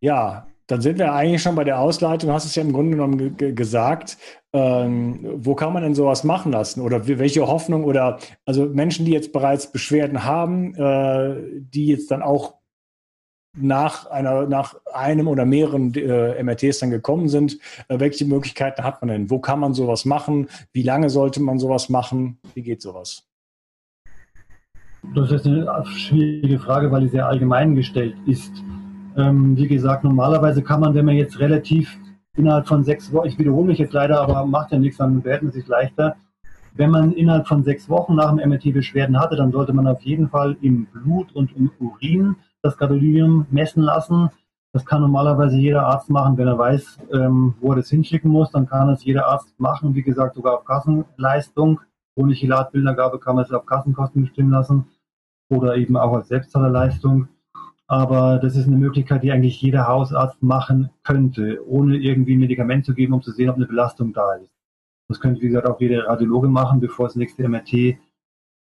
ja, 0.00 0.46
dann 0.68 0.80
sind 0.80 0.98
wir 1.00 1.12
eigentlich 1.12 1.42
schon 1.42 1.56
bei 1.56 1.64
der 1.64 1.80
Ausleitung. 1.80 2.28
Du 2.28 2.34
hast 2.34 2.44
es 2.44 2.54
ja 2.54 2.62
im 2.62 2.72
Grunde 2.72 2.92
genommen 2.92 3.36
gesagt. 3.36 4.16
Ähm, 4.52 5.18
wo 5.44 5.56
kann 5.56 5.72
man 5.72 5.82
denn 5.82 5.96
sowas 5.96 6.22
machen 6.22 6.52
lassen? 6.52 6.80
Oder 6.80 7.08
welche 7.08 7.46
Hoffnung 7.48 7.82
oder 7.82 8.18
also 8.46 8.66
Menschen, 8.66 9.04
die 9.04 9.12
jetzt 9.12 9.32
bereits 9.32 9.72
Beschwerden 9.72 10.24
haben, 10.24 10.74
äh, 10.76 11.60
die 11.60 11.86
jetzt 11.86 12.12
dann 12.12 12.22
auch 12.22 12.59
nach 13.56 14.06
einer, 14.06 14.46
nach 14.46 14.74
einem 14.92 15.28
oder 15.28 15.44
mehreren 15.44 15.92
äh, 15.94 16.42
MRTs 16.42 16.78
dann 16.78 16.90
gekommen 16.90 17.28
sind, 17.28 17.58
äh, 17.88 17.98
welche 17.98 18.24
Möglichkeiten 18.24 18.84
hat 18.84 19.02
man 19.02 19.08
denn? 19.08 19.30
Wo 19.30 19.38
kann 19.40 19.60
man 19.60 19.74
sowas 19.74 20.04
machen? 20.04 20.48
Wie 20.72 20.82
lange 20.82 21.10
sollte 21.10 21.40
man 21.40 21.58
sowas 21.58 21.88
machen? 21.88 22.38
Wie 22.54 22.62
geht 22.62 22.80
sowas? 22.80 23.26
Das 25.14 25.32
ist 25.32 25.46
eine 25.46 25.84
schwierige 25.86 26.58
Frage, 26.58 26.90
weil 26.92 27.02
die 27.02 27.08
sehr 27.08 27.26
allgemein 27.26 27.74
gestellt 27.74 28.14
ist. 28.26 28.52
Ähm, 29.16 29.56
wie 29.56 29.66
gesagt, 29.66 30.04
normalerweise 30.04 30.62
kann 30.62 30.80
man, 30.80 30.94
wenn 30.94 31.06
man 31.06 31.16
jetzt 31.16 31.40
relativ 31.40 31.98
innerhalb 32.36 32.68
von 32.68 32.84
sechs 32.84 33.12
Wochen, 33.12 33.26
ich 33.26 33.38
wiederhole 33.38 33.66
mich 33.66 33.78
jetzt 33.78 33.92
leider, 33.92 34.20
aber 34.20 34.46
macht 34.46 34.70
ja 34.70 34.78
nichts, 34.78 34.98
dann 34.98 35.24
werden 35.24 35.48
es 35.48 35.54
sich 35.54 35.66
leichter. 35.66 36.16
Wenn 36.74 36.90
man 36.90 37.12
innerhalb 37.12 37.48
von 37.48 37.64
sechs 37.64 37.88
Wochen 37.88 38.14
nach 38.14 38.30
dem 38.34 38.48
MRT 38.48 38.72
Beschwerden 38.72 39.18
hatte, 39.18 39.34
dann 39.34 39.50
sollte 39.50 39.72
man 39.72 39.88
auf 39.88 40.00
jeden 40.02 40.28
Fall 40.28 40.56
im 40.60 40.86
Blut 40.86 41.34
und 41.34 41.56
im 41.56 41.70
Urin 41.80 42.36
das 42.62 42.76
Gadolinium 42.76 43.46
messen 43.50 43.82
lassen. 43.82 44.30
Das 44.72 44.84
kann 44.86 45.00
normalerweise 45.00 45.56
jeder 45.56 45.86
Arzt 45.86 46.10
machen, 46.10 46.36
wenn 46.36 46.46
er 46.46 46.58
weiß, 46.58 46.98
ähm, 47.12 47.54
wo 47.60 47.72
er 47.72 47.76
das 47.76 47.90
hinschicken 47.90 48.30
muss. 48.30 48.50
Dann 48.50 48.66
kann 48.66 48.88
es 48.90 49.04
jeder 49.04 49.26
Arzt 49.26 49.58
machen, 49.58 49.94
wie 49.94 50.02
gesagt, 50.02 50.36
sogar 50.36 50.54
auf 50.54 50.64
Kassenleistung. 50.64 51.80
Ohne 52.14 52.34
Chelatbildergabe 52.34 53.18
kann 53.18 53.36
man 53.36 53.44
es 53.44 53.52
auf 53.52 53.66
Kassenkosten 53.66 54.22
bestimmen 54.22 54.50
lassen 54.50 54.86
oder 55.48 55.76
eben 55.76 55.96
auch 55.96 56.14
als 56.14 56.28
Selbstzahlerleistung. 56.28 57.28
Aber 57.88 58.38
das 58.38 58.54
ist 58.54 58.68
eine 58.68 58.76
Möglichkeit, 58.76 59.24
die 59.24 59.32
eigentlich 59.32 59.60
jeder 59.60 59.88
Hausarzt 59.88 60.40
machen 60.42 60.90
könnte, 61.02 61.60
ohne 61.66 61.96
irgendwie 61.96 62.36
ein 62.36 62.40
Medikament 62.40 62.84
zu 62.84 62.94
geben, 62.94 63.14
um 63.14 63.22
zu 63.22 63.32
sehen, 63.32 63.50
ob 63.50 63.56
eine 63.56 63.66
Belastung 63.66 64.12
da 64.12 64.34
ist. 64.34 64.52
Das 65.08 65.18
könnte, 65.18 65.40
wie 65.40 65.48
gesagt, 65.48 65.66
auch 65.66 65.80
jeder 65.80 66.06
Radiologe 66.06 66.46
machen, 66.46 66.78
bevor 66.78 67.08
das 67.08 67.16
nächste 67.16 67.48
MRT 67.48 67.98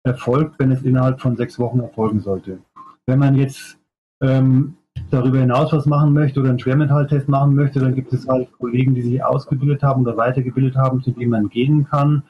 erfolgt, 0.04 0.60
wenn 0.60 0.70
es 0.70 0.84
innerhalb 0.84 1.20
von 1.20 1.36
sechs 1.36 1.58
Wochen 1.58 1.80
erfolgen 1.80 2.20
sollte. 2.20 2.60
Wenn 3.06 3.18
man 3.18 3.34
jetzt 3.34 3.78
ähm, 4.20 4.76
darüber 5.10 5.38
hinaus 5.38 5.72
was 5.72 5.86
machen 5.86 6.12
möchte 6.12 6.40
oder 6.40 6.50
einen 6.50 6.58
Schwermetalltest 6.58 7.28
machen 7.28 7.54
möchte, 7.54 7.80
dann 7.80 7.94
gibt 7.94 8.12
es 8.12 8.26
halt 8.26 8.50
Kollegen, 8.52 8.94
die 8.94 9.02
sich 9.02 9.22
ausgebildet 9.22 9.82
haben 9.82 10.02
oder 10.02 10.16
weitergebildet 10.16 10.76
haben, 10.76 11.02
zu 11.02 11.10
denen 11.10 11.30
man 11.30 11.48
gehen 11.48 11.86
kann 11.86 12.22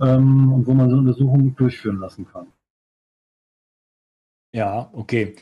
ähm, 0.00 0.52
und 0.52 0.66
wo 0.66 0.74
man 0.74 0.88
so 0.88 0.96
eine 0.96 1.08
Untersuchung 1.08 1.56
durchführen 1.56 1.98
lassen 1.98 2.26
kann. 2.26 2.46
Ja, 4.54 4.88
okay 4.92 5.34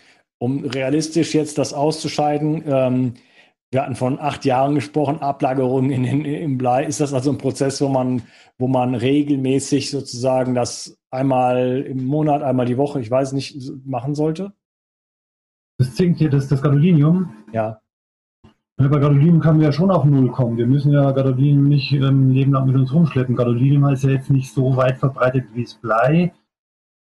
um 0.44 0.64
realistisch 0.64 1.34
jetzt 1.34 1.58
das 1.58 1.72
auszuscheiden. 1.72 2.62
Ähm, 2.66 3.14
wir 3.70 3.82
hatten 3.82 3.96
von 3.96 4.20
acht 4.20 4.44
Jahren 4.44 4.74
gesprochen, 4.74 5.20
Ablagerungen 5.20 5.90
in, 5.90 6.04
in, 6.04 6.24
im 6.24 6.58
Blei. 6.58 6.84
Ist 6.84 7.00
das 7.00 7.12
also 7.12 7.30
ein 7.30 7.38
Prozess, 7.38 7.80
wo 7.80 7.88
man, 7.88 8.22
wo 8.58 8.68
man 8.68 8.94
regelmäßig 8.94 9.90
sozusagen 9.90 10.54
das 10.54 10.98
einmal 11.10 11.80
im 11.80 12.04
Monat, 12.04 12.42
einmal 12.42 12.66
die 12.66 12.76
Woche, 12.76 13.00
ich 13.00 13.10
weiß 13.10 13.32
nicht, 13.32 13.56
machen 13.84 14.14
sollte? 14.14 14.52
Das 15.78 15.94
Zink 15.94 16.18
hier, 16.18 16.30
das, 16.30 16.48
das 16.48 16.62
Gadolinium? 16.62 17.32
Ja. 17.52 17.80
Bei 18.76 18.88
Gadolinium 18.88 19.40
können 19.40 19.60
wir 19.60 19.66
ja 19.66 19.72
schon 19.72 19.90
auf 19.90 20.04
Null 20.04 20.30
kommen. 20.30 20.56
Wir 20.56 20.66
müssen 20.66 20.92
ja 20.92 21.10
Gadolinium 21.10 21.68
nicht 21.68 21.92
ähm, 21.92 22.30
Leben 22.30 22.52
lang 22.52 22.66
mit 22.66 22.76
uns 22.76 22.92
rumschleppen. 22.92 23.36
Gadolinium 23.36 23.88
ist 23.88 24.04
ja 24.04 24.10
jetzt 24.10 24.30
nicht 24.30 24.52
so 24.52 24.76
weit 24.76 24.98
verbreitet 24.98 25.46
wie 25.54 25.62
das 25.62 25.74
Blei. 25.74 26.32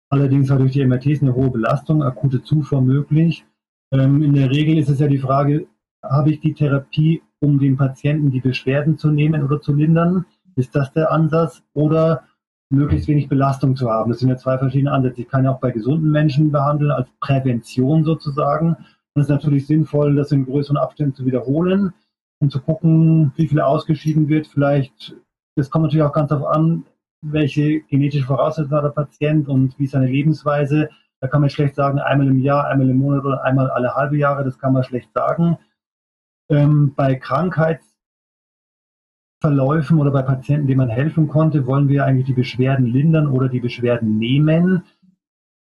Allerdings 0.09 0.49
hat 0.49 0.59
durch 0.59 0.73
die 0.73 0.85
MRTs 0.85 1.21
eine 1.21 1.35
hohe 1.35 1.49
Belastung, 1.49 2.03
akute 2.03 2.43
Zufuhr 2.43 2.81
möglich. 2.81 3.45
Ähm, 3.91 4.23
in 4.23 4.33
der 4.33 4.49
Regel 4.49 4.77
ist 4.77 4.89
es 4.89 4.99
ja 4.99 5.07
die 5.07 5.17
Frage, 5.17 5.67
habe 6.03 6.31
ich 6.31 6.39
die 6.39 6.53
Therapie, 6.53 7.21
um 7.39 7.59
den 7.59 7.77
Patienten 7.77 8.31
die 8.31 8.41
Beschwerden 8.41 8.97
zu 8.97 9.09
nehmen 9.09 9.43
oder 9.43 9.61
zu 9.61 9.73
lindern? 9.73 10.25
Ist 10.55 10.75
das 10.75 10.93
der 10.93 11.11
Ansatz? 11.11 11.63
Oder 11.73 12.23
möglichst 12.69 13.07
wenig 13.07 13.29
Belastung 13.29 13.75
zu 13.75 13.89
haben? 13.89 14.11
Das 14.11 14.19
sind 14.19 14.29
ja 14.29 14.37
zwei 14.37 14.57
verschiedene 14.57 14.91
Ansätze. 14.91 15.21
Ich 15.21 15.29
kann 15.29 15.43
ja 15.43 15.51
auch 15.51 15.59
bei 15.59 15.71
gesunden 15.71 16.11
Menschen 16.11 16.51
behandeln, 16.51 16.91
als 16.91 17.09
Prävention 17.19 18.03
sozusagen. 18.03 18.69
Und 18.69 19.21
es 19.21 19.23
ist 19.23 19.29
natürlich 19.29 19.67
sinnvoll, 19.67 20.15
das 20.15 20.31
in 20.31 20.45
größeren 20.45 20.77
Abständen 20.77 21.15
zu 21.15 21.25
wiederholen 21.25 21.93
und 22.39 22.51
zu 22.51 22.61
gucken, 22.61 23.31
wie 23.35 23.47
viel 23.47 23.61
ausgeschieden 23.61 24.27
wird. 24.27 24.47
Vielleicht, 24.47 25.15
das 25.55 25.69
kommt 25.69 25.83
natürlich 25.83 26.05
auch 26.05 26.13
ganz 26.13 26.29
darauf 26.29 26.47
an, 26.47 26.83
welche 27.21 27.81
genetische 27.81 28.25
Voraussetzungen 28.25 28.75
hat 28.75 28.83
der 28.83 28.89
Patient 29.03 29.47
und 29.47 29.77
wie 29.79 29.85
ist 29.85 29.91
seine 29.91 30.07
Lebensweise. 30.07 30.89
Da 31.21 31.27
kann 31.27 31.41
man 31.41 31.49
schlecht 31.49 31.75
sagen, 31.75 31.99
einmal 31.99 32.27
im 32.27 32.39
Jahr, 32.39 32.67
einmal 32.67 32.89
im 32.89 32.97
Monat 32.97 33.25
oder 33.25 33.43
einmal 33.43 33.69
alle 33.71 33.95
halbe 33.95 34.17
Jahre, 34.17 34.43
das 34.43 34.59
kann 34.59 34.73
man 34.73 34.83
schlecht 34.83 35.11
sagen. 35.13 35.57
Ähm, 36.49 36.93
bei 36.95 37.15
Krankheitsverläufen 39.41 39.99
oder 39.99 40.11
bei 40.11 40.21
Patienten, 40.21 40.67
denen 40.67 40.79
man 40.79 40.89
helfen 40.89 41.27
konnte, 41.27 41.65
wollen 41.65 41.87
wir 41.87 42.05
eigentlich 42.05 42.25
die 42.25 42.33
Beschwerden 42.33 42.85
lindern 42.85 43.27
oder 43.27 43.49
die 43.49 43.59
Beschwerden 43.59 44.17
nehmen. 44.17 44.83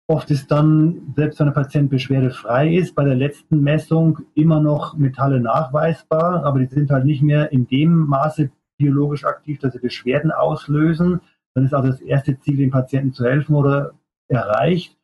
Oft 0.07 0.29
ist 0.31 0.51
dann, 0.51 1.13
selbst 1.15 1.39
wenn 1.39 1.47
ein 1.47 1.53
Patient 1.53 1.89
beschwerdefrei 1.89 2.75
ist, 2.75 2.95
bei 2.95 3.05
der 3.05 3.15
letzten 3.15 3.61
Messung 3.61 4.19
immer 4.35 4.59
noch 4.59 4.97
Metalle 4.97 5.39
nachweisbar, 5.39 6.43
aber 6.43 6.59
die 6.59 6.65
sind 6.65 6.91
halt 6.91 7.05
nicht 7.05 7.21
mehr 7.21 7.51
in 7.51 7.67
dem 7.67 8.07
Maße 8.07 8.51
biologisch 8.77 9.23
aktiv, 9.23 9.59
dass 9.59 9.73
sie 9.73 9.79
Beschwerden 9.79 10.31
auslösen. 10.31 11.21
Dann 11.53 11.65
ist 11.65 11.73
also 11.73 11.89
das 11.89 12.01
erste 12.01 12.37
Ziel, 12.39 12.57
dem 12.57 12.71
Patienten 12.71 13.13
zu 13.13 13.23
helfen 13.23 13.55
oder 13.55 13.93
erreicht. 14.27 14.97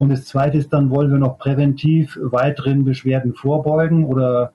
Und 0.00 0.10
das 0.10 0.24
zweite 0.24 0.58
ist 0.58 0.72
dann, 0.72 0.90
wollen 0.90 1.10
wir 1.10 1.18
noch 1.18 1.38
präventiv 1.38 2.18
weiteren 2.20 2.84
Beschwerden 2.84 3.34
vorbeugen 3.34 4.04
oder 4.04 4.52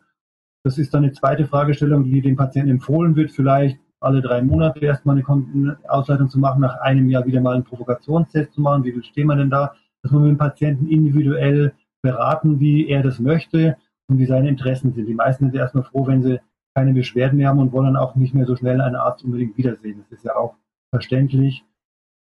das 0.63 0.77
ist 0.77 0.93
dann 0.93 1.03
eine 1.03 1.11
zweite 1.11 1.45
Fragestellung, 1.45 2.05
die 2.05 2.21
dem 2.21 2.35
Patienten 2.35 2.71
empfohlen 2.71 3.15
wird, 3.15 3.31
vielleicht 3.31 3.79
alle 3.99 4.21
drei 4.21 4.41
Monate 4.41 4.79
erstmal 4.79 5.15
eine 5.15 5.77
Ausleitung 5.87 6.29
zu 6.29 6.39
machen, 6.39 6.61
nach 6.61 6.79
einem 6.81 7.09
Jahr 7.09 7.25
wieder 7.25 7.41
mal 7.41 7.55
einen 7.55 7.63
Provokationstest 7.63 8.53
zu 8.53 8.61
machen. 8.61 8.83
Wie 8.83 9.01
stehen 9.03 9.27
wir 9.27 9.35
denn 9.35 9.49
da? 9.49 9.75
Dass 10.01 10.11
wir 10.11 10.19
mit 10.19 10.31
dem 10.31 10.37
Patienten 10.37 10.87
individuell 10.87 11.73
beraten, 12.01 12.59
wie 12.59 12.87
er 12.87 13.01
das 13.01 13.19
möchte 13.19 13.77
und 14.09 14.19
wie 14.19 14.25
seine 14.25 14.49
Interessen 14.49 14.93
sind. 14.93 15.07
Die 15.07 15.13
meisten 15.13 15.45
sind 15.45 15.55
erstmal 15.55 15.85
froh, 15.85 16.05
wenn 16.05 16.21
sie 16.21 16.41
keine 16.75 16.93
Beschwerden 16.93 17.37
mehr 17.37 17.49
haben 17.49 17.59
und 17.59 17.71
wollen 17.71 17.93
dann 17.93 17.95
auch 17.95 18.15
nicht 18.15 18.33
mehr 18.33 18.45
so 18.45 18.55
schnell 18.55 18.81
einen 18.81 18.95
Arzt 18.95 19.23
unbedingt 19.23 19.57
wiedersehen. 19.57 19.99
Das 20.01 20.17
ist 20.17 20.25
ja 20.25 20.35
auch 20.35 20.55
verständlich. 20.93 21.63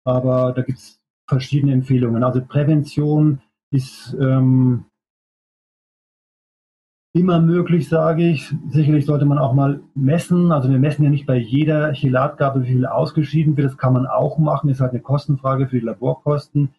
Aber 0.04 0.52
da 0.52 0.62
gibt 0.62 0.78
es 0.78 1.00
verschiedene 1.28 1.72
Empfehlungen. 1.72 2.24
Also 2.24 2.40
Prävention 2.44 3.40
ist 3.70 4.16
ähm, 4.20 4.86
immer 7.12 7.40
möglich, 7.40 7.88
sage 7.88 8.28
ich. 8.28 8.54
Sicherlich 8.68 9.06
sollte 9.06 9.24
man 9.24 9.38
auch 9.38 9.54
mal 9.54 9.80
messen. 9.94 10.52
Also 10.52 10.70
wir 10.70 10.78
messen 10.78 11.04
ja 11.04 11.10
nicht 11.10 11.26
bei 11.26 11.36
jeder 11.36 11.92
Chelatgabe, 11.92 12.62
wie 12.62 12.68
viel 12.68 12.86
ausgeschieden 12.86 13.56
wird. 13.56 13.66
Das 13.66 13.78
kann 13.78 13.92
man 13.92 14.06
auch 14.06 14.38
machen. 14.38 14.70
Ist 14.70 14.80
halt 14.80 14.92
eine 14.92 15.00
Kostenfrage 15.00 15.68
für 15.68 15.78
die 15.78 15.86
Laborkosten. 15.86 16.70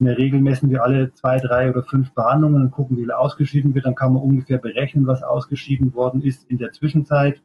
In 0.00 0.06
der 0.06 0.18
Regel 0.18 0.40
messen 0.40 0.70
wir 0.70 0.84
alle 0.84 1.12
zwei, 1.14 1.38
drei 1.38 1.70
oder 1.70 1.82
fünf 1.82 2.12
Behandlungen 2.12 2.62
und 2.62 2.70
gucken, 2.70 2.96
wie 2.96 3.02
viel 3.02 3.10
ausgeschieden 3.10 3.74
wird. 3.74 3.86
Dann 3.86 3.96
kann 3.96 4.12
man 4.12 4.22
ungefähr 4.22 4.58
berechnen, 4.58 5.06
was 5.06 5.22
ausgeschieden 5.22 5.94
worden 5.94 6.22
ist 6.22 6.48
in 6.48 6.58
der 6.58 6.72
Zwischenzeit. 6.72 7.42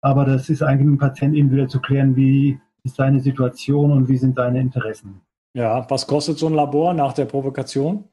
Aber 0.00 0.24
das 0.24 0.48
ist 0.48 0.62
eigentlich 0.62 0.86
mit 0.86 0.96
dem 0.96 0.98
Patienten 0.98 1.36
individuell 1.36 1.68
zu 1.68 1.80
klären, 1.80 2.16
wie 2.16 2.58
ist 2.82 2.96
seine 2.96 3.20
Situation 3.20 3.92
und 3.92 4.08
wie 4.08 4.16
sind 4.16 4.34
seine 4.34 4.60
Interessen. 4.60 5.20
Ja, 5.54 5.88
was 5.88 6.06
kostet 6.06 6.38
so 6.38 6.48
ein 6.48 6.54
Labor 6.54 6.94
nach 6.94 7.12
der 7.12 7.26
Provokation? 7.26 8.04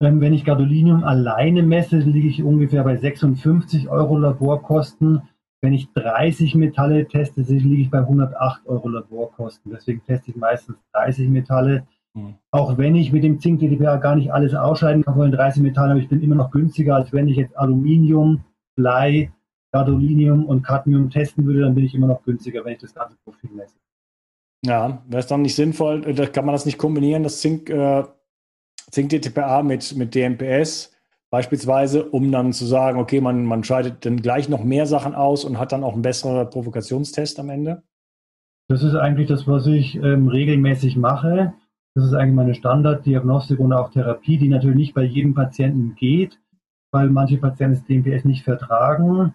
Ähm, 0.00 0.20
wenn 0.20 0.34
ich 0.34 0.44
Gadolinium 0.44 1.04
alleine 1.04 1.62
messe, 1.62 1.98
liege 1.98 2.28
ich 2.28 2.42
ungefähr 2.42 2.84
bei 2.84 2.96
56 2.96 3.88
Euro 3.88 4.18
Laborkosten. 4.18 5.22
Wenn 5.62 5.72
ich 5.72 5.90
30 5.94 6.54
Metalle 6.54 7.08
teste, 7.08 7.40
liege 7.40 7.82
ich 7.82 7.90
bei 7.90 8.00
108 8.00 8.66
Euro 8.66 8.88
Laborkosten. 8.88 9.72
Deswegen 9.72 10.02
teste 10.04 10.30
ich 10.30 10.36
meistens 10.36 10.76
30 10.92 11.28
Metalle. 11.28 11.86
Hm. 12.14 12.34
Auch 12.50 12.76
wenn 12.76 12.94
ich 12.94 13.12
mit 13.12 13.24
dem 13.24 13.40
Zink 13.40 13.60
DDPA 13.60 13.96
gar 13.96 14.16
nicht 14.16 14.32
alles 14.32 14.54
ausscheiden 14.54 15.02
kann 15.02 15.14
von 15.14 15.30
den 15.30 15.32
30 15.32 15.62
Metallen, 15.62 15.92
aber 15.92 16.00
ich 16.00 16.08
bin 16.08 16.22
immer 16.22 16.34
noch 16.34 16.50
günstiger, 16.50 16.96
als 16.96 17.12
wenn 17.12 17.28
ich 17.28 17.36
jetzt 17.36 17.56
Aluminium, 17.56 18.44
Blei, 18.74 19.32
Gadolinium 19.72 20.46
und 20.46 20.62
Cadmium 20.62 21.10
testen 21.10 21.44
würde, 21.46 21.60
dann 21.60 21.74
bin 21.74 21.84
ich 21.84 21.94
immer 21.94 22.06
noch 22.06 22.22
günstiger, 22.22 22.64
wenn 22.64 22.74
ich 22.74 22.80
das 22.80 22.94
ganze 22.94 23.16
Profil 23.24 23.50
messe. 23.54 23.76
Ja, 24.64 25.02
wäre 25.06 25.20
es 25.20 25.26
dann 25.26 25.42
nicht 25.42 25.54
sinnvoll, 25.54 26.06
äh, 26.06 26.26
kann 26.26 26.46
man 26.46 26.54
das 26.54 26.66
nicht 26.66 26.78
kombinieren, 26.78 27.22
das 27.22 27.40
Zink, 27.40 27.68
äh, 27.68 28.04
Zink 28.90 29.10
DTPA 29.10 29.62
mit, 29.62 29.96
mit 29.96 30.14
DMPS, 30.14 30.96
Beispielsweise, 31.30 32.04
um 32.04 32.30
dann 32.30 32.52
zu 32.52 32.64
sagen, 32.64 33.00
okay, 33.00 33.20
man, 33.20 33.44
man 33.44 33.64
scheidet 33.64 34.06
dann 34.06 34.22
gleich 34.22 34.48
noch 34.48 34.62
mehr 34.62 34.86
Sachen 34.86 35.14
aus 35.14 35.44
und 35.44 35.58
hat 35.58 35.72
dann 35.72 35.82
auch 35.82 35.94
einen 35.94 36.02
besseren 36.02 36.48
Provokationstest 36.48 37.40
am 37.40 37.50
Ende? 37.50 37.82
Das 38.68 38.82
ist 38.82 38.94
eigentlich 38.94 39.28
das, 39.28 39.46
was 39.46 39.66
ich 39.66 39.96
ähm, 39.96 40.28
regelmäßig 40.28 40.96
mache. 40.96 41.52
Das 41.94 42.04
ist 42.04 42.14
eigentlich 42.14 42.36
meine 42.36 42.54
Standarddiagnostik 42.54 43.58
und 43.58 43.72
auch 43.72 43.90
Therapie, 43.90 44.38
die 44.38 44.48
natürlich 44.48 44.76
nicht 44.76 44.94
bei 44.94 45.02
jedem 45.02 45.34
Patienten 45.34 45.94
geht, 45.96 46.38
weil 46.92 47.10
manche 47.10 47.38
Patienten 47.38 47.74
das 47.74 47.84
DMPS 47.84 48.24
nicht 48.24 48.44
vertragen. 48.44 49.34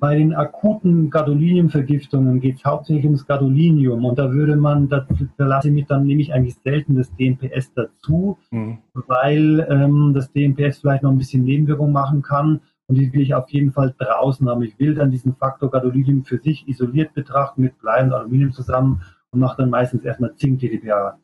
Bei 0.00 0.16
den 0.16 0.34
akuten 0.34 1.08
Gadoliniumvergiftungen 1.08 2.40
geht 2.40 2.56
es 2.56 2.64
hauptsächlich 2.64 3.04
ums 3.04 3.26
Gadolinium 3.26 4.04
und 4.04 4.18
da 4.18 4.32
würde 4.32 4.56
man, 4.56 4.88
da, 4.88 5.06
da 5.36 5.46
lasse 5.46 5.68
ich 5.68 5.74
mich 5.74 5.86
dann 5.86 6.04
nehme 6.04 6.20
ich 6.20 6.32
eigentlich 6.32 6.56
selten 6.56 6.96
das 6.96 7.14
DMPS 7.14 7.72
dazu, 7.74 8.36
mhm. 8.50 8.78
weil 8.92 9.66
ähm, 9.70 10.12
das 10.12 10.32
DMPS 10.32 10.78
vielleicht 10.78 11.04
noch 11.04 11.12
ein 11.12 11.18
bisschen 11.18 11.44
Nebenwirkung 11.44 11.92
machen 11.92 12.22
kann 12.22 12.60
und 12.86 12.96
die 12.98 13.12
will 13.12 13.20
ich 13.20 13.34
auf 13.34 13.48
jeden 13.50 13.72
Fall 13.72 13.94
draußen 13.96 14.48
haben. 14.48 14.62
Ich 14.62 14.78
will 14.80 14.94
dann 14.94 15.12
diesen 15.12 15.36
Faktor 15.36 15.70
Gadolinium 15.70 16.24
für 16.24 16.38
sich 16.38 16.68
isoliert 16.68 17.14
betrachten 17.14 17.62
mit 17.62 17.78
Blei 17.78 18.02
und 18.02 18.12
Aluminium 18.12 18.52
zusammen 18.52 19.02
und 19.30 19.40
mache 19.40 19.58
dann 19.58 19.70
meistens 19.70 20.04
erstmal 20.04 20.34
Zink-TDPA. 20.34 21.18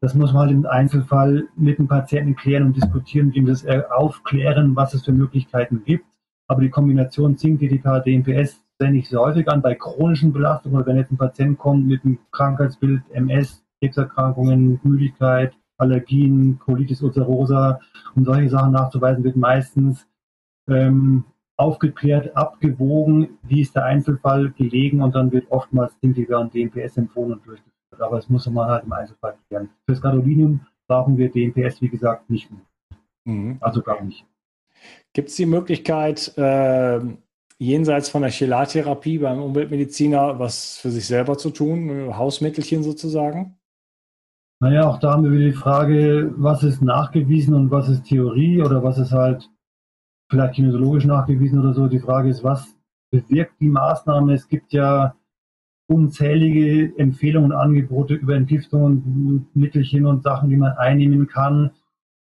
Das 0.00 0.14
muss 0.14 0.32
man 0.32 0.42
halt 0.42 0.52
im 0.52 0.66
Einzelfall 0.66 1.44
mit 1.56 1.78
dem 1.78 1.88
Patienten 1.88 2.36
klären 2.36 2.64
und 2.64 2.76
diskutieren, 2.76 3.32
ihm 3.32 3.46
das 3.46 3.64
aufklären, 3.90 4.76
was 4.76 4.94
es 4.94 5.04
für 5.04 5.12
Möglichkeiten 5.12 5.82
gibt. 5.84 6.04
Aber 6.52 6.60
die 6.60 6.68
Kombination 6.68 7.38
Zink, 7.38 7.60
DDK, 7.60 8.00
DNPS 8.04 8.62
wende 8.78 8.98
ich 8.98 9.08
sehr 9.08 9.20
häufig 9.20 9.48
an 9.48 9.62
bei 9.62 9.74
chronischen 9.74 10.34
Belastungen 10.34 10.76
oder 10.76 10.86
wenn 10.86 10.98
jetzt 10.98 11.10
ein 11.10 11.16
Patient 11.16 11.56
kommt 11.56 11.86
mit 11.86 12.04
einem 12.04 12.18
Krankheitsbild, 12.30 13.00
MS, 13.10 13.64
Krebserkrankungen, 13.80 14.78
Müdigkeit, 14.82 15.54
Allergien, 15.78 16.58
Colitis 16.58 17.00
ulcerosa 17.00 17.80
und 18.14 18.26
solche 18.26 18.50
Sachen 18.50 18.72
nachzuweisen, 18.72 19.24
wird 19.24 19.36
meistens 19.36 20.06
ähm, 20.68 21.24
aufgeklärt, 21.56 22.36
abgewogen, 22.36 23.38
wie 23.44 23.62
ist 23.62 23.74
der 23.74 23.86
Einzelfall 23.86 24.50
gelegen 24.50 25.00
und 25.00 25.14
dann 25.14 25.32
wird 25.32 25.50
oftmals 25.50 25.98
DNPK 26.00 26.38
und 26.38 26.52
DNPS 26.52 26.98
empfohlen 26.98 27.32
und 27.32 27.46
durchgeführt. 27.46 27.72
Aber 27.98 28.18
es 28.18 28.28
muss 28.28 28.46
man 28.50 28.68
halt 28.68 28.84
im 28.84 28.92
Einzelfall 28.92 29.36
klären. 29.48 29.70
Fürs 29.86 30.02
Gadolinium 30.02 30.60
brauchen 30.86 31.16
wir 31.16 31.30
DNPS, 31.30 31.80
wie 31.80 31.88
gesagt, 31.88 32.28
nicht 32.28 32.50
mehr. 32.50 32.60
Mhm. 33.24 33.56
Also 33.60 33.80
gar 33.80 34.04
nicht. 34.04 34.26
Gibt 35.12 35.28
es 35.28 35.36
die 35.36 35.46
Möglichkeit, 35.46 36.36
äh, 36.38 37.00
jenseits 37.58 38.08
von 38.08 38.22
der 38.22 38.30
Chelartherapie 38.30 39.18
beim 39.18 39.42
Umweltmediziner 39.42 40.38
was 40.38 40.78
für 40.78 40.90
sich 40.90 41.06
selber 41.06 41.38
zu 41.38 41.50
tun, 41.50 42.16
Hausmittelchen 42.16 42.82
sozusagen? 42.82 43.56
Naja, 44.60 44.88
auch 44.88 44.98
da 44.98 45.12
haben 45.12 45.24
wir 45.24 45.32
wieder 45.32 45.50
die 45.50 45.52
Frage, 45.52 46.32
was 46.36 46.62
ist 46.62 46.82
nachgewiesen 46.82 47.54
und 47.54 47.70
was 47.70 47.88
ist 47.88 48.04
Theorie 48.04 48.62
oder 48.62 48.82
was 48.82 48.96
ist 48.96 49.12
halt 49.12 49.50
vielleicht 50.30 50.54
kinesiologisch 50.54 51.04
nachgewiesen 51.04 51.58
oder 51.58 51.74
so. 51.74 51.88
Die 51.88 51.98
Frage 51.98 52.30
ist, 52.30 52.42
was 52.42 52.74
bewirkt 53.10 53.60
die 53.60 53.68
Maßnahme? 53.68 54.34
Es 54.34 54.48
gibt 54.48 54.72
ja 54.72 55.14
unzählige 55.88 56.96
Empfehlungen 56.96 57.52
und 57.52 57.58
Angebote 57.58 58.14
über 58.14 58.34
Entgiftungen, 58.34 59.48
Mittelchen 59.52 60.06
und 60.06 60.22
Sachen, 60.22 60.48
die 60.48 60.56
man 60.56 60.72
einnehmen 60.78 61.26
kann. 61.26 61.72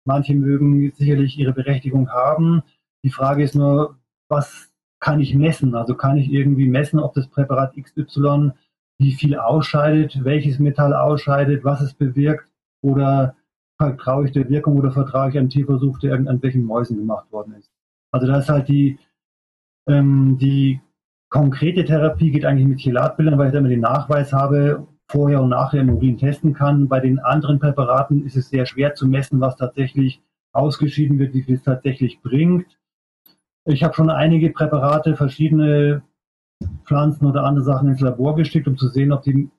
Manche 0.10 0.34
mögen 0.34 0.92
sicherlich 0.98 1.38
ihre 1.38 1.54
Berechtigung 1.54 2.10
haben. 2.10 2.64
Die 3.04 3.12
Frage 3.12 3.44
ist 3.44 3.54
nur, 3.54 4.00
was 4.28 4.74
kann 5.00 5.20
ich 5.20 5.36
messen? 5.36 5.76
Also 5.76 5.94
kann 5.94 6.18
ich 6.18 6.32
irgendwie 6.32 6.68
messen, 6.68 7.00
ob 7.00 7.14
das 7.14 7.28
Präparat 7.28 7.76
XY 7.76 8.54
wie 8.98 9.14
viel 9.14 9.36
ausscheidet, 9.38 10.24
welches 10.24 10.58
Metall 10.58 10.96
ausscheidet, 10.96 11.64
was 11.64 11.82
es 11.82 11.94
bewirkt 11.94 12.50
oder 12.82 13.36
vertraue 13.78 14.26
ich 14.26 14.32
der 14.32 14.50
Wirkung 14.50 14.78
oder 14.80 14.92
vertraue 14.92 15.30
ich 15.30 15.38
einem 15.38 15.50
Tierversuch, 15.50 16.00
der 16.00 16.16
an 16.16 16.42
welchen 16.42 16.66
Mäusen 16.66 16.98
gemacht 16.98 17.32
worden 17.32 17.54
ist. 17.54 17.72
Also 18.12 18.26
da 18.26 18.40
ist 18.40 18.50
halt 18.50 18.68
die, 18.68 18.98
ähm, 19.88 20.40
die 20.40 20.82
konkrete 21.30 21.86
Therapie 21.86 22.32
geht 22.32 22.46
eigentlich 22.46 22.68
mit 22.68 22.80
Chelatbildern, 22.80 23.38
weil 23.38 23.48
ich 23.48 23.54
da 23.54 23.60
immer 23.60 23.70
den 23.70 23.80
Nachweis 23.82 24.34
habe, 24.34 24.88
vorher 25.10 25.42
und 25.42 25.50
nachher 25.50 25.82
im 25.82 25.90
Urin 25.90 26.18
testen 26.18 26.54
kann. 26.54 26.88
Bei 26.88 27.00
den 27.00 27.20
anderen 27.20 27.60
Präparaten 27.60 28.26
ist 28.26 28.38
es 28.38 28.50
sehr 28.50 28.66
schwer 28.66 28.94
zu 28.94 29.08
messen, 29.08 29.42
was 29.42 29.58
tatsächlich 29.58 30.22
ausgeschieden 30.54 31.18
wird, 31.20 31.34
wie 31.34 31.44
viel 31.44 31.56
es 31.56 31.64
tatsächlich 31.64 32.22
bringt. 32.22 32.78
Ich 33.66 33.84
habe 33.84 33.94
schon 33.94 34.10
einige 34.10 34.52
Präparate, 34.52 35.16
verschiedene 35.16 36.04
Pflanzen 36.86 37.26
oder 37.26 37.44
andere 37.44 37.66
Sachen 37.66 37.90
ins 37.90 38.02
Labor 38.02 38.36
geschickt, 38.36 38.68
um 38.68 38.78
zu 38.78 38.88
sehen, 38.88 39.12
ob 39.12 39.24
die 39.24 39.50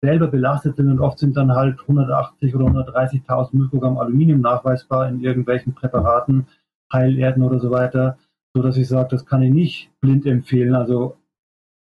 selber 0.00 0.28
belastet 0.28 0.76
sind. 0.76 0.90
Und 0.90 1.00
oft 1.00 1.18
sind 1.18 1.36
dann 1.36 1.52
halt 1.52 1.80
180 1.80 2.54
oder 2.54 2.66
130.000 2.66 3.56
Mikrogramm 3.56 3.98
Aluminium 3.98 4.40
nachweisbar 4.40 5.08
in 5.08 5.20
irgendwelchen 5.20 5.74
Präparaten, 5.74 6.46
Heilerden 6.92 7.42
oder 7.42 7.58
so 7.58 7.70
weiter, 7.70 8.18
so 8.54 8.62
dass 8.62 8.76
ich 8.76 8.86
sage, 8.86 9.08
das 9.10 9.26
kann 9.26 9.42
ich 9.42 9.52
nicht 9.52 9.90
blind 10.00 10.26
empfehlen. 10.26 10.74
Also 10.74 11.16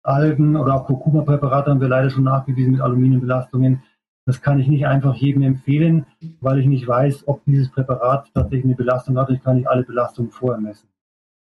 Algen 0.04 0.56
oder 0.56 0.76
auch 0.76 0.86
Kurkuma-Präparate 0.86 1.72
haben 1.72 1.82
wir 1.82 1.88
leider 1.88 2.10
schon 2.10 2.24
nachgewiesen 2.24 2.74
mit 2.74 2.82
Aluminiumbelastungen. 2.82 3.84
Das 4.26 4.42
kann 4.42 4.60
ich 4.60 4.68
nicht 4.68 4.86
einfach 4.86 5.16
jedem 5.16 5.42
empfehlen, 5.42 6.06
weil 6.40 6.60
ich 6.60 6.68
nicht 6.68 6.88
weiß, 6.88 7.28
ob 7.28 7.44
dieses 7.46 7.70
Präparat 7.70 8.32
tatsächlich 8.34 8.66
eine 8.66 8.76
Belastung 8.76 9.18
hat. 9.18 9.30
Ich 9.30 9.42
kann 9.44 9.58
nicht 9.58 9.68
alle 9.68 9.84
Belastungen 9.84 10.32
vorher 10.32 10.62
messen. 10.62 10.88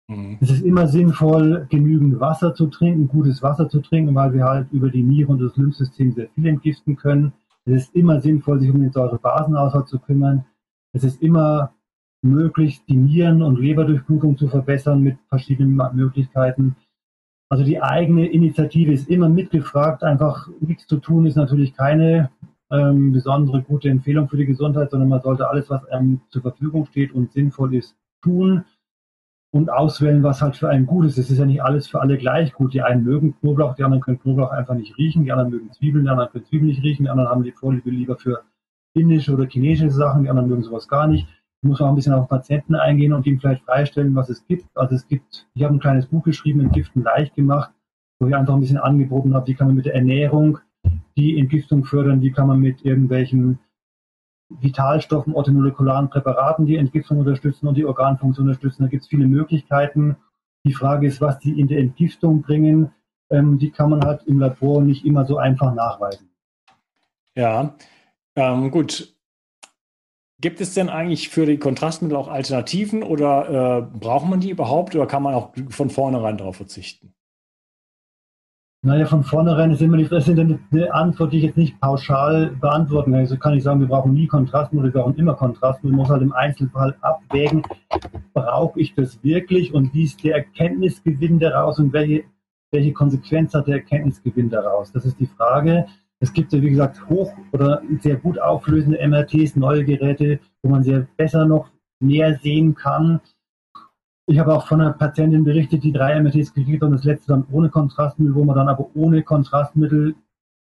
Mhm. 0.07 0.37
Es 0.41 0.49
ist 0.49 0.63
immer 0.63 0.87
sinnvoll, 0.87 1.67
genügend 1.69 2.19
Wasser 2.19 2.53
zu 2.53 2.67
trinken, 2.67 3.07
gutes 3.07 3.43
Wasser 3.43 3.69
zu 3.69 3.81
trinken, 3.81 4.15
weil 4.15 4.33
wir 4.33 4.45
halt 4.45 4.71
über 4.71 4.89
die 4.89 5.03
Niere 5.03 5.31
und 5.31 5.41
das 5.41 5.55
Lymphsystem 5.55 6.13
sehr 6.13 6.29
viel 6.29 6.47
entgiften 6.47 6.95
können. 6.95 7.33
Es 7.65 7.83
ist 7.83 7.95
immer 7.95 8.19
sinnvoll, 8.21 8.59
sich 8.59 8.69
um 8.69 8.81
den 8.81 8.91
Säurebasenhaushalt 8.91 9.87
zu 9.87 9.99
kümmern. 9.99 10.45
Es 10.93 11.03
ist 11.03 11.21
immer 11.21 11.73
möglich, 12.21 12.83
die 12.87 12.97
Nieren- 12.97 13.41
und 13.41 13.59
Leberdurchblutung 13.59 14.37
zu 14.37 14.47
verbessern 14.47 15.01
mit 15.01 15.17
verschiedenen 15.29 15.79
Möglichkeiten. 15.93 16.75
Also 17.53 17.63
die 17.63 17.79
eigene 17.79 18.25
Initiative 18.25 18.91
ist 18.91 19.07
immer 19.11 19.29
mitgefragt. 19.29 20.03
Einfach 20.03 20.49
nichts 20.59 20.87
zu 20.87 20.97
tun 20.97 21.27
ist 21.27 21.35
natürlich 21.35 21.75
keine 21.75 22.31
ähm, 22.71 23.11
besondere 23.11 23.61
gute 23.61 23.89
Empfehlung 23.89 24.27
für 24.27 24.37
die 24.37 24.47
Gesundheit, 24.47 24.89
sondern 24.89 25.07
man 25.07 25.21
sollte 25.21 25.47
alles, 25.47 25.69
was 25.69 25.85
einem 25.89 26.21
zur 26.29 26.41
Verfügung 26.41 26.87
steht 26.87 27.11
und 27.11 27.31
sinnvoll 27.31 27.75
ist, 27.75 27.95
tun 28.23 28.65
und 29.51 29.69
auswählen, 29.69 30.23
was 30.23 30.41
halt 30.41 30.55
für 30.55 30.67
einen 30.67 30.87
gut 30.87 31.05
ist. 31.05 31.19
Es 31.19 31.29
ist 31.29 31.37
ja 31.37 31.45
nicht 31.45 31.61
alles 31.61 31.85
für 31.85 32.01
alle 32.01 32.17
gleich 32.17 32.53
gut. 32.53 32.73
Die 32.73 32.81
einen 32.81 33.03
mögen 33.03 33.39
Knoblauch, 33.39 33.75
die 33.75 33.83
anderen 33.83 34.01
können 34.01 34.19
Knoblauch 34.19 34.49
einfach 34.49 34.73
nicht 34.73 34.97
riechen, 34.97 35.23
die 35.23 35.31
anderen 35.31 35.51
mögen 35.51 35.71
Zwiebeln, 35.73 36.05
die 36.05 36.09
anderen 36.09 36.31
können 36.31 36.45
Zwiebeln 36.45 36.69
nicht 36.69 36.81
riechen, 36.81 37.03
die 37.03 37.11
anderen 37.11 37.29
haben 37.29 37.43
die 37.43 37.51
Vorliebe 37.51 37.91
lieber 37.91 38.17
für 38.17 38.41
indische 38.95 39.31
oder 39.31 39.45
chinesische 39.45 39.91
Sachen, 39.91 40.23
die 40.23 40.29
anderen 40.31 40.49
mögen 40.49 40.63
sowas 40.63 40.87
gar 40.87 41.05
nicht 41.05 41.27
muss 41.63 41.81
auch 41.81 41.87
ein 41.87 41.95
bisschen 41.95 42.13
auf 42.13 42.27
Patienten 42.27 42.75
eingehen 42.75 43.13
und 43.13 43.25
ihm 43.25 43.39
vielleicht 43.39 43.63
freistellen, 43.63 44.15
was 44.15 44.29
es 44.29 44.45
gibt. 44.47 44.65
Also 44.75 44.95
es 44.95 45.07
gibt, 45.07 45.47
ich 45.53 45.63
habe 45.63 45.75
ein 45.75 45.79
kleines 45.79 46.07
Buch 46.07 46.23
geschrieben, 46.23 46.61
Entgiften 46.61 47.03
leicht 47.03 47.35
gemacht, 47.35 47.71
wo 48.19 48.27
ich 48.27 48.35
einfach 48.35 48.53
ein 48.53 48.59
bisschen 48.59 48.77
angeboten 48.77 49.33
habe, 49.33 49.47
wie 49.47 49.53
kann 49.53 49.67
man 49.67 49.75
mit 49.75 49.85
der 49.85 49.95
Ernährung 49.95 50.59
die 51.15 51.39
Entgiftung 51.39 51.85
fördern, 51.85 52.21
wie 52.21 52.31
kann 52.31 52.47
man 52.47 52.59
mit 52.59 52.83
irgendwelchen 52.83 53.59
Vitalstoffen, 54.49 55.33
orthomolekularen 55.33 56.09
Präparaten 56.09 56.65
die 56.65 56.75
Entgiftung 56.75 57.19
unterstützen 57.19 57.67
und 57.67 57.75
die 57.75 57.85
Organfunktion 57.85 58.47
unterstützen. 58.47 58.83
Da 58.83 58.89
gibt 58.89 59.03
es 59.03 59.09
viele 59.09 59.27
Möglichkeiten. 59.27 60.17
Die 60.65 60.73
Frage 60.73 61.07
ist, 61.07 61.21
was 61.21 61.39
die 61.39 61.59
in 61.59 61.67
der 61.67 61.79
Entgiftung 61.79 62.41
bringen. 62.41 62.91
Ähm, 63.29 63.57
die 63.57 63.71
kann 63.71 63.89
man 63.89 64.01
halt 64.05 64.23
im 64.23 64.39
Labor 64.39 64.81
nicht 64.81 65.05
immer 65.05 65.25
so 65.25 65.37
einfach 65.37 65.73
nachweisen. 65.73 66.29
Ja, 67.35 67.75
ähm, 68.35 68.69
gut. 68.69 69.12
Gibt 70.43 70.59
es 70.59 70.73
denn 70.73 70.89
eigentlich 70.89 71.29
für 71.29 71.45
die 71.45 71.57
Kontrastmittel 71.57 72.17
auch 72.17 72.27
Alternativen 72.27 73.01
oder 73.01 73.87
äh, 73.93 73.97
braucht 73.97 74.27
man 74.27 74.41
die 74.41 74.49
überhaupt 74.49 74.93
oder 74.93 75.05
kann 75.05 75.23
man 75.23 75.35
auch 75.35 75.53
von 75.69 75.89
vornherein 75.89 76.37
darauf 76.37 76.57
verzichten? 76.57 77.13
Naja, 78.81 79.05
von 79.05 79.23
vornherein 79.23 79.71
ist 79.71 79.81
immer 79.81 79.95
die 79.95 80.03
Frage, 80.03 80.59
eine 80.71 80.93
Antwort, 80.93 81.31
die 81.31 81.37
ich 81.37 81.43
jetzt 81.45 81.55
nicht 81.55 81.79
pauschal 81.79 82.57
beantworten 82.59 83.13
kann. 83.13 83.21
Also 83.21 83.37
kann 83.37 83.53
ich 83.53 83.63
sagen, 83.63 83.79
wir 83.79 83.87
brauchen 83.87 84.13
nie 84.13 84.27
Kontrastmittel, 84.27 84.93
wir 84.93 85.01
brauchen 85.01 85.15
immer 85.15 85.33
Kontrastmittel. 85.35 85.91
Man 85.91 85.99
muss 86.01 86.09
halt 86.09 86.21
im 86.21 86.33
Einzelfall 86.33 86.93
abwägen, 86.99 87.63
brauche 88.33 88.81
ich 88.81 88.93
das 88.95 89.23
wirklich 89.23 89.73
und 89.73 89.93
wie 89.93 90.03
ist 90.03 90.21
der 90.25 90.35
Erkenntnisgewinn 90.35 91.39
daraus 91.39 91.79
und 91.79 91.93
welche, 91.93 92.25
welche 92.71 92.91
Konsequenz 92.91 93.53
hat 93.53 93.67
der 93.67 93.75
Erkenntnisgewinn 93.75 94.49
daraus? 94.49 94.91
Das 94.91 95.05
ist 95.05 95.17
die 95.21 95.27
Frage. 95.27 95.85
Es 96.23 96.31
gibt 96.31 96.53
ja, 96.53 96.61
wie 96.61 96.69
gesagt, 96.69 97.09
hoch 97.09 97.33
oder 97.51 97.81
sehr 97.99 98.15
gut 98.15 98.39
auflösende 98.39 98.97
MRTs, 99.05 99.57
neue 99.57 99.83
Geräte, 99.83 100.39
wo 100.61 100.69
man 100.69 100.81
sehr 100.81 101.05
besser 101.17 101.45
noch 101.45 101.69
mehr 101.99 102.39
sehen 102.39 102.75
kann. 102.75 103.19
Ich 104.27 104.39
habe 104.39 104.55
auch 104.55 104.65
von 104.65 104.79
einer 104.79 104.93
Patientin 104.93 105.43
berichtet, 105.43 105.83
die 105.83 105.91
drei 105.91 106.17
MRTs 106.21 106.53
gekriegt 106.53 106.81
hat 106.81 106.87
und 106.87 106.95
das 106.95 107.03
letzte 107.03 107.33
dann 107.33 107.45
ohne 107.51 107.69
Kontrastmittel, 107.69 108.35
wo 108.35 108.45
man 108.45 108.55
dann 108.55 108.69
aber 108.69 108.89
ohne 108.93 109.21
Kontrastmittel 109.21 110.15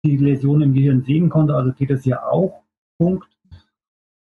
die 0.03 0.17
Läsion 0.17 0.61
im 0.61 0.73
Gehirn 0.73 1.03
sehen 1.03 1.29
konnte. 1.29 1.55
Also 1.55 1.71
geht 1.71 1.89
das 1.89 2.03
ja 2.03 2.21
auch. 2.27 2.61
Punkt. 2.97 3.29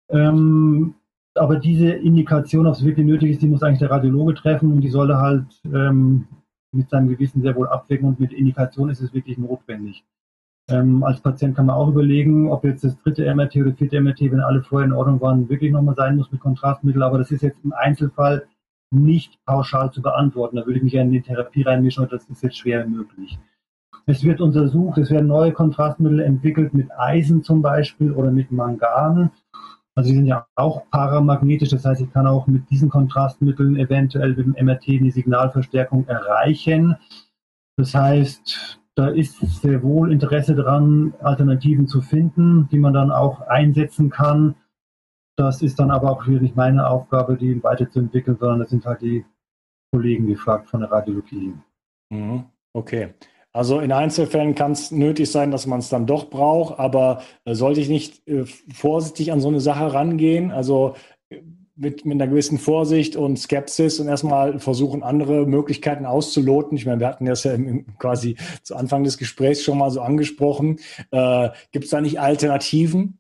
Ähm, 0.10 0.96
aber 1.36 1.58
diese 1.58 1.92
Indikation, 1.92 2.66
ob 2.66 2.74
es 2.74 2.84
wirklich 2.84 3.06
nötig 3.06 3.30
ist, 3.30 3.44
die 3.44 3.48
muss 3.48 3.62
eigentlich 3.62 3.78
der 3.78 3.92
Radiologe 3.92 4.34
treffen 4.34 4.72
und 4.72 4.82
die 4.82 4.90
sollte 4.90 5.18
halt 5.18 5.46
ähm, 5.66 6.28
mit 6.72 6.90
seinem 6.90 7.10
Gewissen 7.10 7.44
sehr 7.44 7.56
wohl 7.56 7.68
abwägen 7.68 8.08
und 8.08 8.20
mit 8.20 8.34
Indikation 8.34 8.90
ist 8.90 9.02
es 9.02 9.14
wirklich 9.14 9.38
notwendig. 9.38 10.04
Ähm, 10.72 11.04
als 11.04 11.20
Patient 11.20 11.56
kann 11.56 11.66
man 11.66 11.76
auch 11.76 11.90
überlegen, 11.90 12.50
ob 12.50 12.64
jetzt 12.64 12.84
das 12.84 12.98
dritte 13.02 13.34
MRT 13.34 13.58
oder 13.58 13.74
vierte 13.74 14.00
MRT, 14.00 14.32
wenn 14.32 14.40
alle 14.40 14.64
vorher 14.64 14.88
in 14.88 14.94
Ordnung 14.94 15.20
waren, 15.20 15.50
wirklich 15.50 15.72
nochmal 15.72 15.96
sein 15.96 16.16
muss 16.16 16.32
mit 16.32 16.40
Kontrastmittel. 16.40 17.04
Aber 17.04 17.18
das 17.18 17.30
ist 17.30 17.42
jetzt 17.42 17.60
im 17.64 17.74
Einzelfall 17.74 18.48
nicht 18.92 19.38
pauschal 19.46 19.92
zu 19.92 20.02
beantworten. 20.02 20.56
Da 20.56 20.66
würde 20.66 20.78
ich 20.78 20.84
mich 20.84 20.94
gerne 20.94 21.10
in 21.10 21.14
die 21.14 21.22
Therapie 21.22 21.64
reinmischen 21.64 22.04
und 22.04 22.12
das 22.12 22.26
ist 22.30 22.42
jetzt 22.42 22.58
schwer 22.58 22.88
möglich. 22.88 23.38
Es 24.06 24.24
wird 24.24 24.42
untersucht, 24.42 24.98
es 24.98 25.12
werden 25.12 25.28
neue 25.28 25.52
Kontrastmittel 25.52 26.22
entwickelt 26.22 26.74
mit 26.74 26.90
Eisen 26.98 27.44
zum 27.44 27.62
Beispiel 27.62 28.12
oder 28.12 28.32
mit 28.32 28.52
Mangan. 28.52 29.32
Also 29.96 30.10
die 30.10 30.16
sind 30.16 30.26
ja 30.26 30.48
auch 30.56 30.90
paramagnetisch, 30.90 31.70
das 31.70 31.84
heißt, 31.86 32.02
ich 32.02 32.12
kann 32.12 32.26
auch 32.26 32.48
mit 32.48 32.70
diesen 32.70 32.90
Kontrastmitteln 32.90 33.76
eventuell 33.76 34.30
mit 34.36 34.46
dem 34.46 34.66
MRT 34.66 34.88
eine 34.90 35.12
Signalverstärkung 35.12 36.08
erreichen. 36.08 36.96
Das 37.78 37.94
heißt, 37.94 38.81
da 38.96 39.08
ist 39.08 39.40
sehr 39.62 39.84
wohl 39.84 40.12
Interesse 40.12 40.56
daran, 40.56 41.14
Alternativen 41.22 41.88
zu 41.88 42.02
finden, 42.02 42.68
die 42.72 42.80
man 42.80 42.94
dann 42.94 43.12
auch 43.12 43.42
einsetzen 43.42 44.10
kann. 44.10 44.56
Das 45.38 45.62
ist 45.62 45.80
dann 45.80 45.92
aber 45.92 46.12
auch 46.12 46.28
wieder 46.28 46.42
nicht 46.42 46.56
meine 46.56 46.88
Aufgabe, 46.88 47.38
die 47.38 47.64
weiterzuentwickeln, 47.64 48.38
sondern 48.38 48.60
das 48.60 48.70
sind 48.70 48.86
halt 48.86 49.02
die 49.02 49.26
Kollegen 49.94 50.28
gefragt 50.28 50.70
von 50.70 50.82
der 50.82 50.92
Radiologie. 50.92 51.54
Mhm. 52.10 52.46
Okay. 52.74 53.14
Also 53.54 53.80
in 53.82 53.92
Einzelfällen 53.92 54.56
kann 54.56 54.72
es 54.72 54.92
nötig 54.92 55.30
sein, 55.30 55.52
dass 55.52 55.68
man 55.68 55.80
es 55.80 55.90
dann 55.90 56.06
doch 56.06 56.30
braucht, 56.30 56.80
aber 56.80 57.22
äh, 57.44 57.54
sollte 57.54 57.82
ich 57.82 57.90
nicht 57.90 58.26
äh, 58.28 58.46
vorsichtig 58.46 59.32
an 59.32 59.42
so 59.42 59.50
eine 59.50 59.60
Sache 59.60 59.94
rangehen? 59.94 60.52
Also 60.52 60.96
mit, 61.82 62.06
mit 62.06 62.22
einer 62.22 62.30
gewissen 62.30 62.60
Vorsicht 62.60 63.15
und 63.15 63.38
Skepsis 63.38 64.00
und 64.00 64.08
erstmal 64.08 64.60
versuchen, 64.60 65.02
andere 65.04 65.48
Möglichkeiten 65.48 66.06
auszuloten. 66.06 66.78
Ich 66.78 66.86
meine, 66.86 67.00
wir 67.00 67.08
hatten 67.08 67.26
das 67.26 67.44
ja 67.44 67.54
im, 67.54 67.86
quasi 67.98 68.38
zu 68.62 68.76
Anfang 68.76 69.04
des 69.04 69.17
Gesprächs 69.17 69.63
schon 69.63 69.80
mal 69.80 69.89
so 69.89 70.02
angesprochen. 70.02 70.78
Äh, 71.10 71.50
Gibt 71.72 71.86
es 71.86 71.91
da 71.91 72.00
nicht 72.00 72.20
Alternativen? 72.20 73.17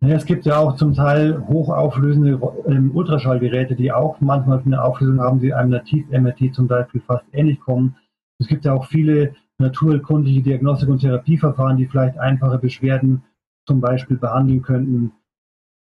Es 0.00 0.26
gibt 0.26 0.44
ja 0.44 0.58
auch 0.58 0.76
zum 0.76 0.92
Teil 0.94 1.46
hochauflösende 1.48 2.40
ähm, 2.66 2.90
Ultraschallgeräte, 2.94 3.76
die 3.76 3.92
auch 3.92 4.20
manchmal 4.20 4.60
eine 4.64 4.82
Auflösung 4.82 5.20
haben, 5.20 5.40
die 5.40 5.54
einem 5.54 5.70
Nativ-MRT 5.70 6.54
zum 6.54 6.66
Beispiel 6.66 7.00
fast 7.00 7.24
ähnlich 7.32 7.60
kommen. 7.60 7.96
Es 8.38 8.46
gibt 8.46 8.64
ja 8.64 8.74
auch 8.74 8.86
viele 8.86 9.34
naturkundliche 9.58 10.42
Diagnostik- 10.42 10.90
und 10.90 10.98
Therapieverfahren, 10.98 11.76
die 11.76 11.86
vielleicht 11.86 12.18
einfache 12.18 12.58
Beschwerden 12.58 13.22
zum 13.66 13.80
Beispiel 13.80 14.18
behandeln 14.18 14.62
könnten. 14.62 15.12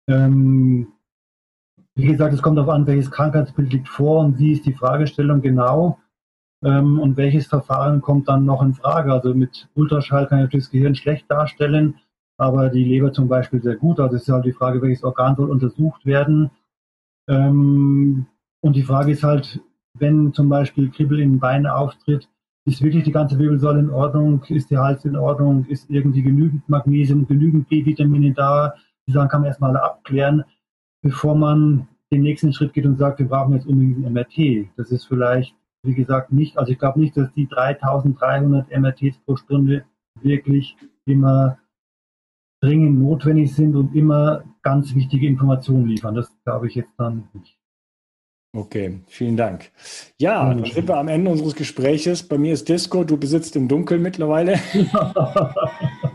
Ähm, 0.08 0.88
wie 1.96 2.08
gesagt, 2.08 2.34
es 2.34 2.42
kommt 2.42 2.58
darauf 2.58 2.74
an, 2.74 2.88
welches 2.88 3.12
Krankheitsbild 3.12 3.72
liegt 3.72 3.88
vor 3.88 4.22
und 4.22 4.40
wie 4.40 4.54
ist 4.54 4.66
die 4.66 4.74
Fragestellung 4.74 5.42
genau 5.42 6.00
ähm, 6.64 7.00
und 7.00 7.18
welches 7.18 7.48
Verfahren 7.48 8.02
kommt 8.02 8.28
dann 8.28 8.46
noch 8.46 8.62
in 8.62 8.74
Frage. 8.74 9.12
Also 9.12 9.34
mit 9.34 9.70
Ultraschall 9.76 10.28
kann 10.28 10.40
ich 10.40 10.44
natürlich 10.46 10.66
das 10.66 10.72
Gehirn 10.72 10.96
schlecht 10.96 11.30
darstellen, 11.30 11.96
aber 12.38 12.70
die 12.70 12.84
Leber 12.84 13.14
zum 13.14 13.28
Beispiel 13.28 13.62
sehr 13.62 13.76
gut. 13.76 14.00
Also 14.00 14.16
es 14.16 14.24
ist 14.24 14.30
halt 14.30 14.46
die 14.46 14.54
Frage, 14.54 14.82
welches 14.82 15.04
Organ 15.04 15.36
soll 15.36 15.52
untersucht 15.52 16.06
werden. 16.06 16.50
Ähm, 17.28 18.26
und 18.62 18.76
die 18.76 18.84
Frage 18.84 19.12
ist 19.12 19.24
halt, 19.24 19.62
wenn 19.98 20.34
zum 20.34 20.50
Beispiel 20.50 20.90
Kribbel 20.90 21.20
in 21.20 21.34
den 21.34 21.40
Beinen 21.40 21.68
auftritt, 21.68 22.28
ist 22.66 22.82
wirklich 22.82 23.04
die 23.04 23.12
ganze 23.12 23.38
Wirbelsäule 23.38 23.80
in 23.80 23.90
Ordnung? 23.90 24.44
Ist 24.48 24.72
der 24.72 24.82
Hals 24.82 25.04
in 25.06 25.18
Ordnung? 25.18 25.66
Ist 25.66 25.90
irgendwie 25.90 26.24
genügend 26.24 26.68
Magnesium, 26.70 27.28
genügend 27.28 27.68
B-Vitamine 27.68 28.34
da? 28.34 28.74
Die 29.06 29.12
Sachen 29.12 29.28
kann 29.28 29.42
man 29.42 29.50
erstmal 29.50 29.76
abklären, 29.76 30.46
bevor 31.04 31.36
man 31.36 31.88
den 32.12 32.24
nächsten 32.24 32.54
Schritt 32.54 32.74
geht 32.74 32.86
und 32.86 32.98
sagt, 32.98 33.20
wir 33.20 33.28
brauchen 33.28 33.54
jetzt 33.54 33.68
unbedingt 33.68 34.04
ein 34.04 34.14
MRT. 34.14 34.70
Das 34.78 34.92
ist 34.92 35.06
vielleicht, 35.06 35.54
wie 35.84 35.94
gesagt, 35.94 36.32
nicht, 36.32 36.58
also 36.58 36.72
ich 36.72 36.80
glaube 36.80 37.00
nicht, 37.00 37.16
dass 37.16 37.32
die 37.34 37.48
3300 37.48 38.72
MRTs 38.72 39.20
pro 39.26 39.36
Stunde 39.36 39.86
wirklich 40.22 40.76
immer 41.06 41.60
dringend 42.62 43.00
notwendig 43.00 43.54
sind 43.54 43.76
und 43.76 43.94
immer 43.94 44.44
ganz 44.62 44.96
wichtige 44.96 45.28
Informationen 45.28 45.88
liefern. 45.88 46.16
Das 46.16 46.32
glaube 46.46 46.68
ich 46.68 46.76
jetzt 46.76 46.94
dann 46.98 47.28
nicht. 47.34 47.58
Okay, 48.56 49.00
vielen 49.08 49.36
Dank. 49.36 49.72
Ja, 50.20 50.54
dann 50.54 50.64
sind 50.64 50.88
wir 50.88 50.98
am 50.98 51.08
Ende 51.08 51.32
unseres 51.32 51.56
Gespräches. 51.56 52.22
Bei 52.22 52.38
mir 52.38 52.54
ist 52.54 52.70
Disco, 52.70 53.04
du 53.04 53.18
besitzt 53.18 53.56
im 53.56 53.68
Dunkeln 53.68 54.02
mittlerweile. 54.02 54.60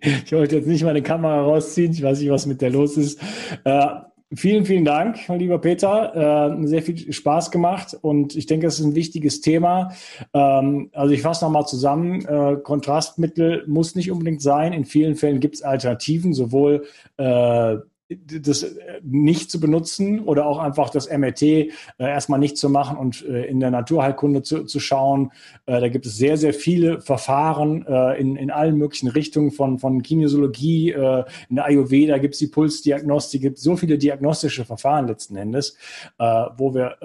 ich 0.24 0.32
wollte 0.32 0.56
jetzt 0.56 0.68
nicht 0.68 0.84
meine 0.84 1.02
Kamera 1.02 1.42
rausziehen, 1.42 1.92
ich 1.92 2.02
weiß 2.02 2.20
nicht, 2.20 2.30
was 2.30 2.46
mit 2.46 2.60
der 2.62 2.70
los 2.70 2.96
ist. 2.96 3.20
Äh, 3.64 3.86
vielen, 4.34 4.64
vielen 4.64 4.84
Dank, 4.84 5.18
lieber 5.28 5.58
Peter. 5.58 6.56
Äh, 6.58 6.66
sehr 6.66 6.82
viel 6.82 7.12
Spaß 7.12 7.50
gemacht 7.50 7.96
und 8.00 8.36
ich 8.36 8.46
denke, 8.46 8.66
es 8.66 8.78
ist 8.78 8.86
ein 8.86 8.94
wichtiges 8.94 9.40
Thema. 9.40 9.92
Ähm, 10.32 10.90
also 10.92 11.12
ich 11.12 11.22
fasse 11.22 11.44
nochmal 11.44 11.66
zusammen. 11.66 12.24
Äh, 12.24 12.56
Kontrastmittel 12.62 13.64
muss 13.66 13.94
nicht 13.94 14.10
unbedingt 14.10 14.42
sein. 14.42 14.72
In 14.72 14.84
vielen 14.84 15.16
Fällen 15.16 15.40
gibt 15.40 15.56
es 15.56 15.62
Alternativen, 15.62 16.32
sowohl 16.32 16.86
äh, 17.16 17.76
das 18.10 18.64
äh, 18.64 19.00
nicht 19.02 19.50
zu 19.50 19.60
benutzen 19.60 20.20
oder 20.20 20.46
auch 20.46 20.58
einfach 20.58 20.90
das 20.90 21.08
MRT 21.08 21.42
äh, 21.42 21.68
erstmal 21.98 22.40
nicht 22.40 22.58
zu 22.58 22.68
machen 22.68 22.96
und 22.96 23.24
äh, 23.24 23.44
in 23.44 23.60
der 23.60 23.70
Naturheilkunde 23.70 24.42
zu, 24.42 24.64
zu 24.64 24.80
schauen. 24.80 25.30
Äh, 25.66 25.80
da 25.80 25.88
gibt 25.88 26.06
es 26.06 26.16
sehr, 26.16 26.36
sehr 26.36 26.52
viele 26.52 27.00
Verfahren 27.00 27.86
äh, 27.86 28.20
in, 28.20 28.34
in 28.36 28.50
allen 28.50 28.76
möglichen 28.76 29.08
Richtungen 29.08 29.52
von, 29.52 29.78
von 29.78 30.02
Kinesiologie, 30.02 30.90
äh, 30.90 31.24
in 31.48 31.56
der 31.56 31.66
Ayurveda 31.66 32.18
gibt 32.18 32.34
es 32.34 32.40
die 32.40 32.48
Pulsdiagnostik, 32.48 33.42
gibt 33.42 33.58
so 33.58 33.76
viele 33.76 33.96
diagnostische 33.96 34.64
Verfahren 34.64 35.06
letzten 35.06 35.36
Endes, 35.36 35.76
wo 36.18 36.74
wir 36.74 36.96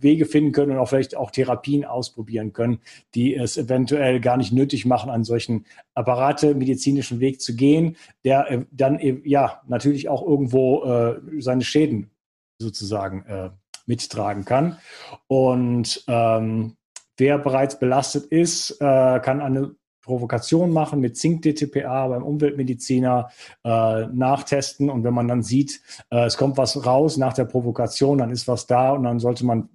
Wege 0.00 0.26
finden 0.26 0.52
können 0.52 0.72
und 0.72 0.78
auch 0.78 0.88
vielleicht 0.88 1.16
auch 1.16 1.30
Therapien 1.30 1.84
ausprobieren 1.84 2.52
können, 2.52 2.80
die 3.14 3.34
es 3.34 3.56
eventuell 3.56 4.20
gar 4.20 4.36
nicht 4.36 4.52
nötig 4.52 4.86
machen, 4.86 5.10
einen 5.10 5.24
solchen 5.24 5.64
Apparate 5.94 6.54
medizinischen 6.54 7.20
Weg 7.20 7.40
zu 7.40 7.54
gehen, 7.54 7.96
der 8.24 8.66
dann 8.70 8.98
ja 9.24 9.60
natürlich 9.68 10.08
auch 10.08 10.19
auch 10.20 10.26
irgendwo 10.26 10.84
äh, 10.84 11.20
seine 11.38 11.64
Schäden 11.64 12.10
sozusagen 12.58 13.24
äh, 13.26 13.50
mittragen 13.86 14.44
kann. 14.44 14.78
Und 15.26 16.04
ähm, 16.06 16.76
wer 17.16 17.38
bereits 17.38 17.78
belastet 17.78 18.26
ist, 18.26 18.80
äh, 18.80 19.20
kann 19.20 19.40
eine 19.40 19.74
Provokation 20.02 20.72
machen 20.72 21.00
mit 21.00 21.16
Zink-DTPA 21.16 22.08
beim 22.08 22.22
Umweltmediziner 22.22 23.30
äh, 23.64 24.06
nachtesten 24.06 24.88
und 24.90 25.04
wenn 25.04 25.14
man 25.14 25.28
dann 25.28 25.42
sieht, 25.42 25.82
äh, 26.10 26.24
es 26.24 26.36
kommt 26.36 26.56
was 26.56 26.86
raus 26.86 27.16
nach 27.16 27.34
der 27.34 27.44
Provokation, 27.44 28.18
dann 28.18 28.30
ist 28.30 28.48
was 28.48 28.66
da 28.66 28.92
und 28.92 29.04
dann 29.04 29.18
sollte 29.18 29.44
man 29.44 29.68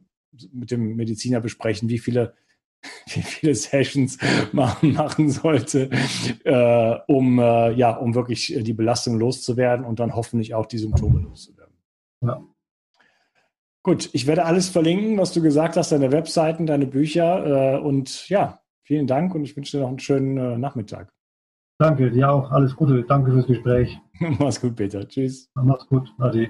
mit 0.51 0.71
dem 0.71 0.95
Mediziner 0.95 1.39
besprechen, 1.39 1.89
wie 1.89 1.99
viele 1.99 2.33
wie 3.07 3.21
viele 3.21 3.55
Sessions 3.55 4.17
man 4.51 4.75
machen 4.81 5.29
sollte, 5.29 5.89
äh, 6.43 6.95
um, 7.07 7.39
äh, 7.39 7.71
ja, 7.71 7.91
um 7.91 8.15
wirklich 8.15 8.55
die 8.57 8.73
Belastung 8.73 9.19
loszuwerden 9.19 9.85
und 9.85 9.99
dann 9.99 10.15
hoffentlich 10.15 10.53
auch 10.53 10.65
die 10.65 10.77
Symptome 10.77 11.19
loszuwerden. 11.19 11.75
Ja. 12.21 12.43
Gut, 13.83 14.09
ich 14.13 14.25
werde 14.25 14.45
alles 14.45 14.69
verlinken, 14.69 15.19
was 15.19 15.31
du 15.31 15.41
gesagt 15.41 15.77
hast, 15.77 15.91
deine 15.91 16.11
Webseiten, 16.11 16.65
deine 16.65 16.87
Bücher 16.87 17.75
äh, 17.75 17.79
und 17.79 18.27
ja, 18.29 18.59
vielen 18.83 19.05
Dank 19.05 19.35
und 19.35 19.43
ich 19.43 19.55
wünsche 19.55 19.77
dir 19.77 19.83
noch 19.83 19.89
einen 19.89 19.99
schönen 19.99 20.37
äh, 20.37 20.57
Nachmittag. 20.57 21.11
Danke, 21.77 22.09
dir 22.09 22.31
auch. 22.31 22.51
Alles 22.51 22.75
Gute. 22.75 23.03
Danke 23.03 23.31
fürs 23.31 23.47
Gespräch. 23.47 23.99
Mach's 24.39 24.61
gut, 24.61 24.75
Peter. 24.75 25.07
Tschüss. 25.07 25.51
Mach's 25.55 25.87
gut. 25.87 26.09
Ade. 26.17 26.49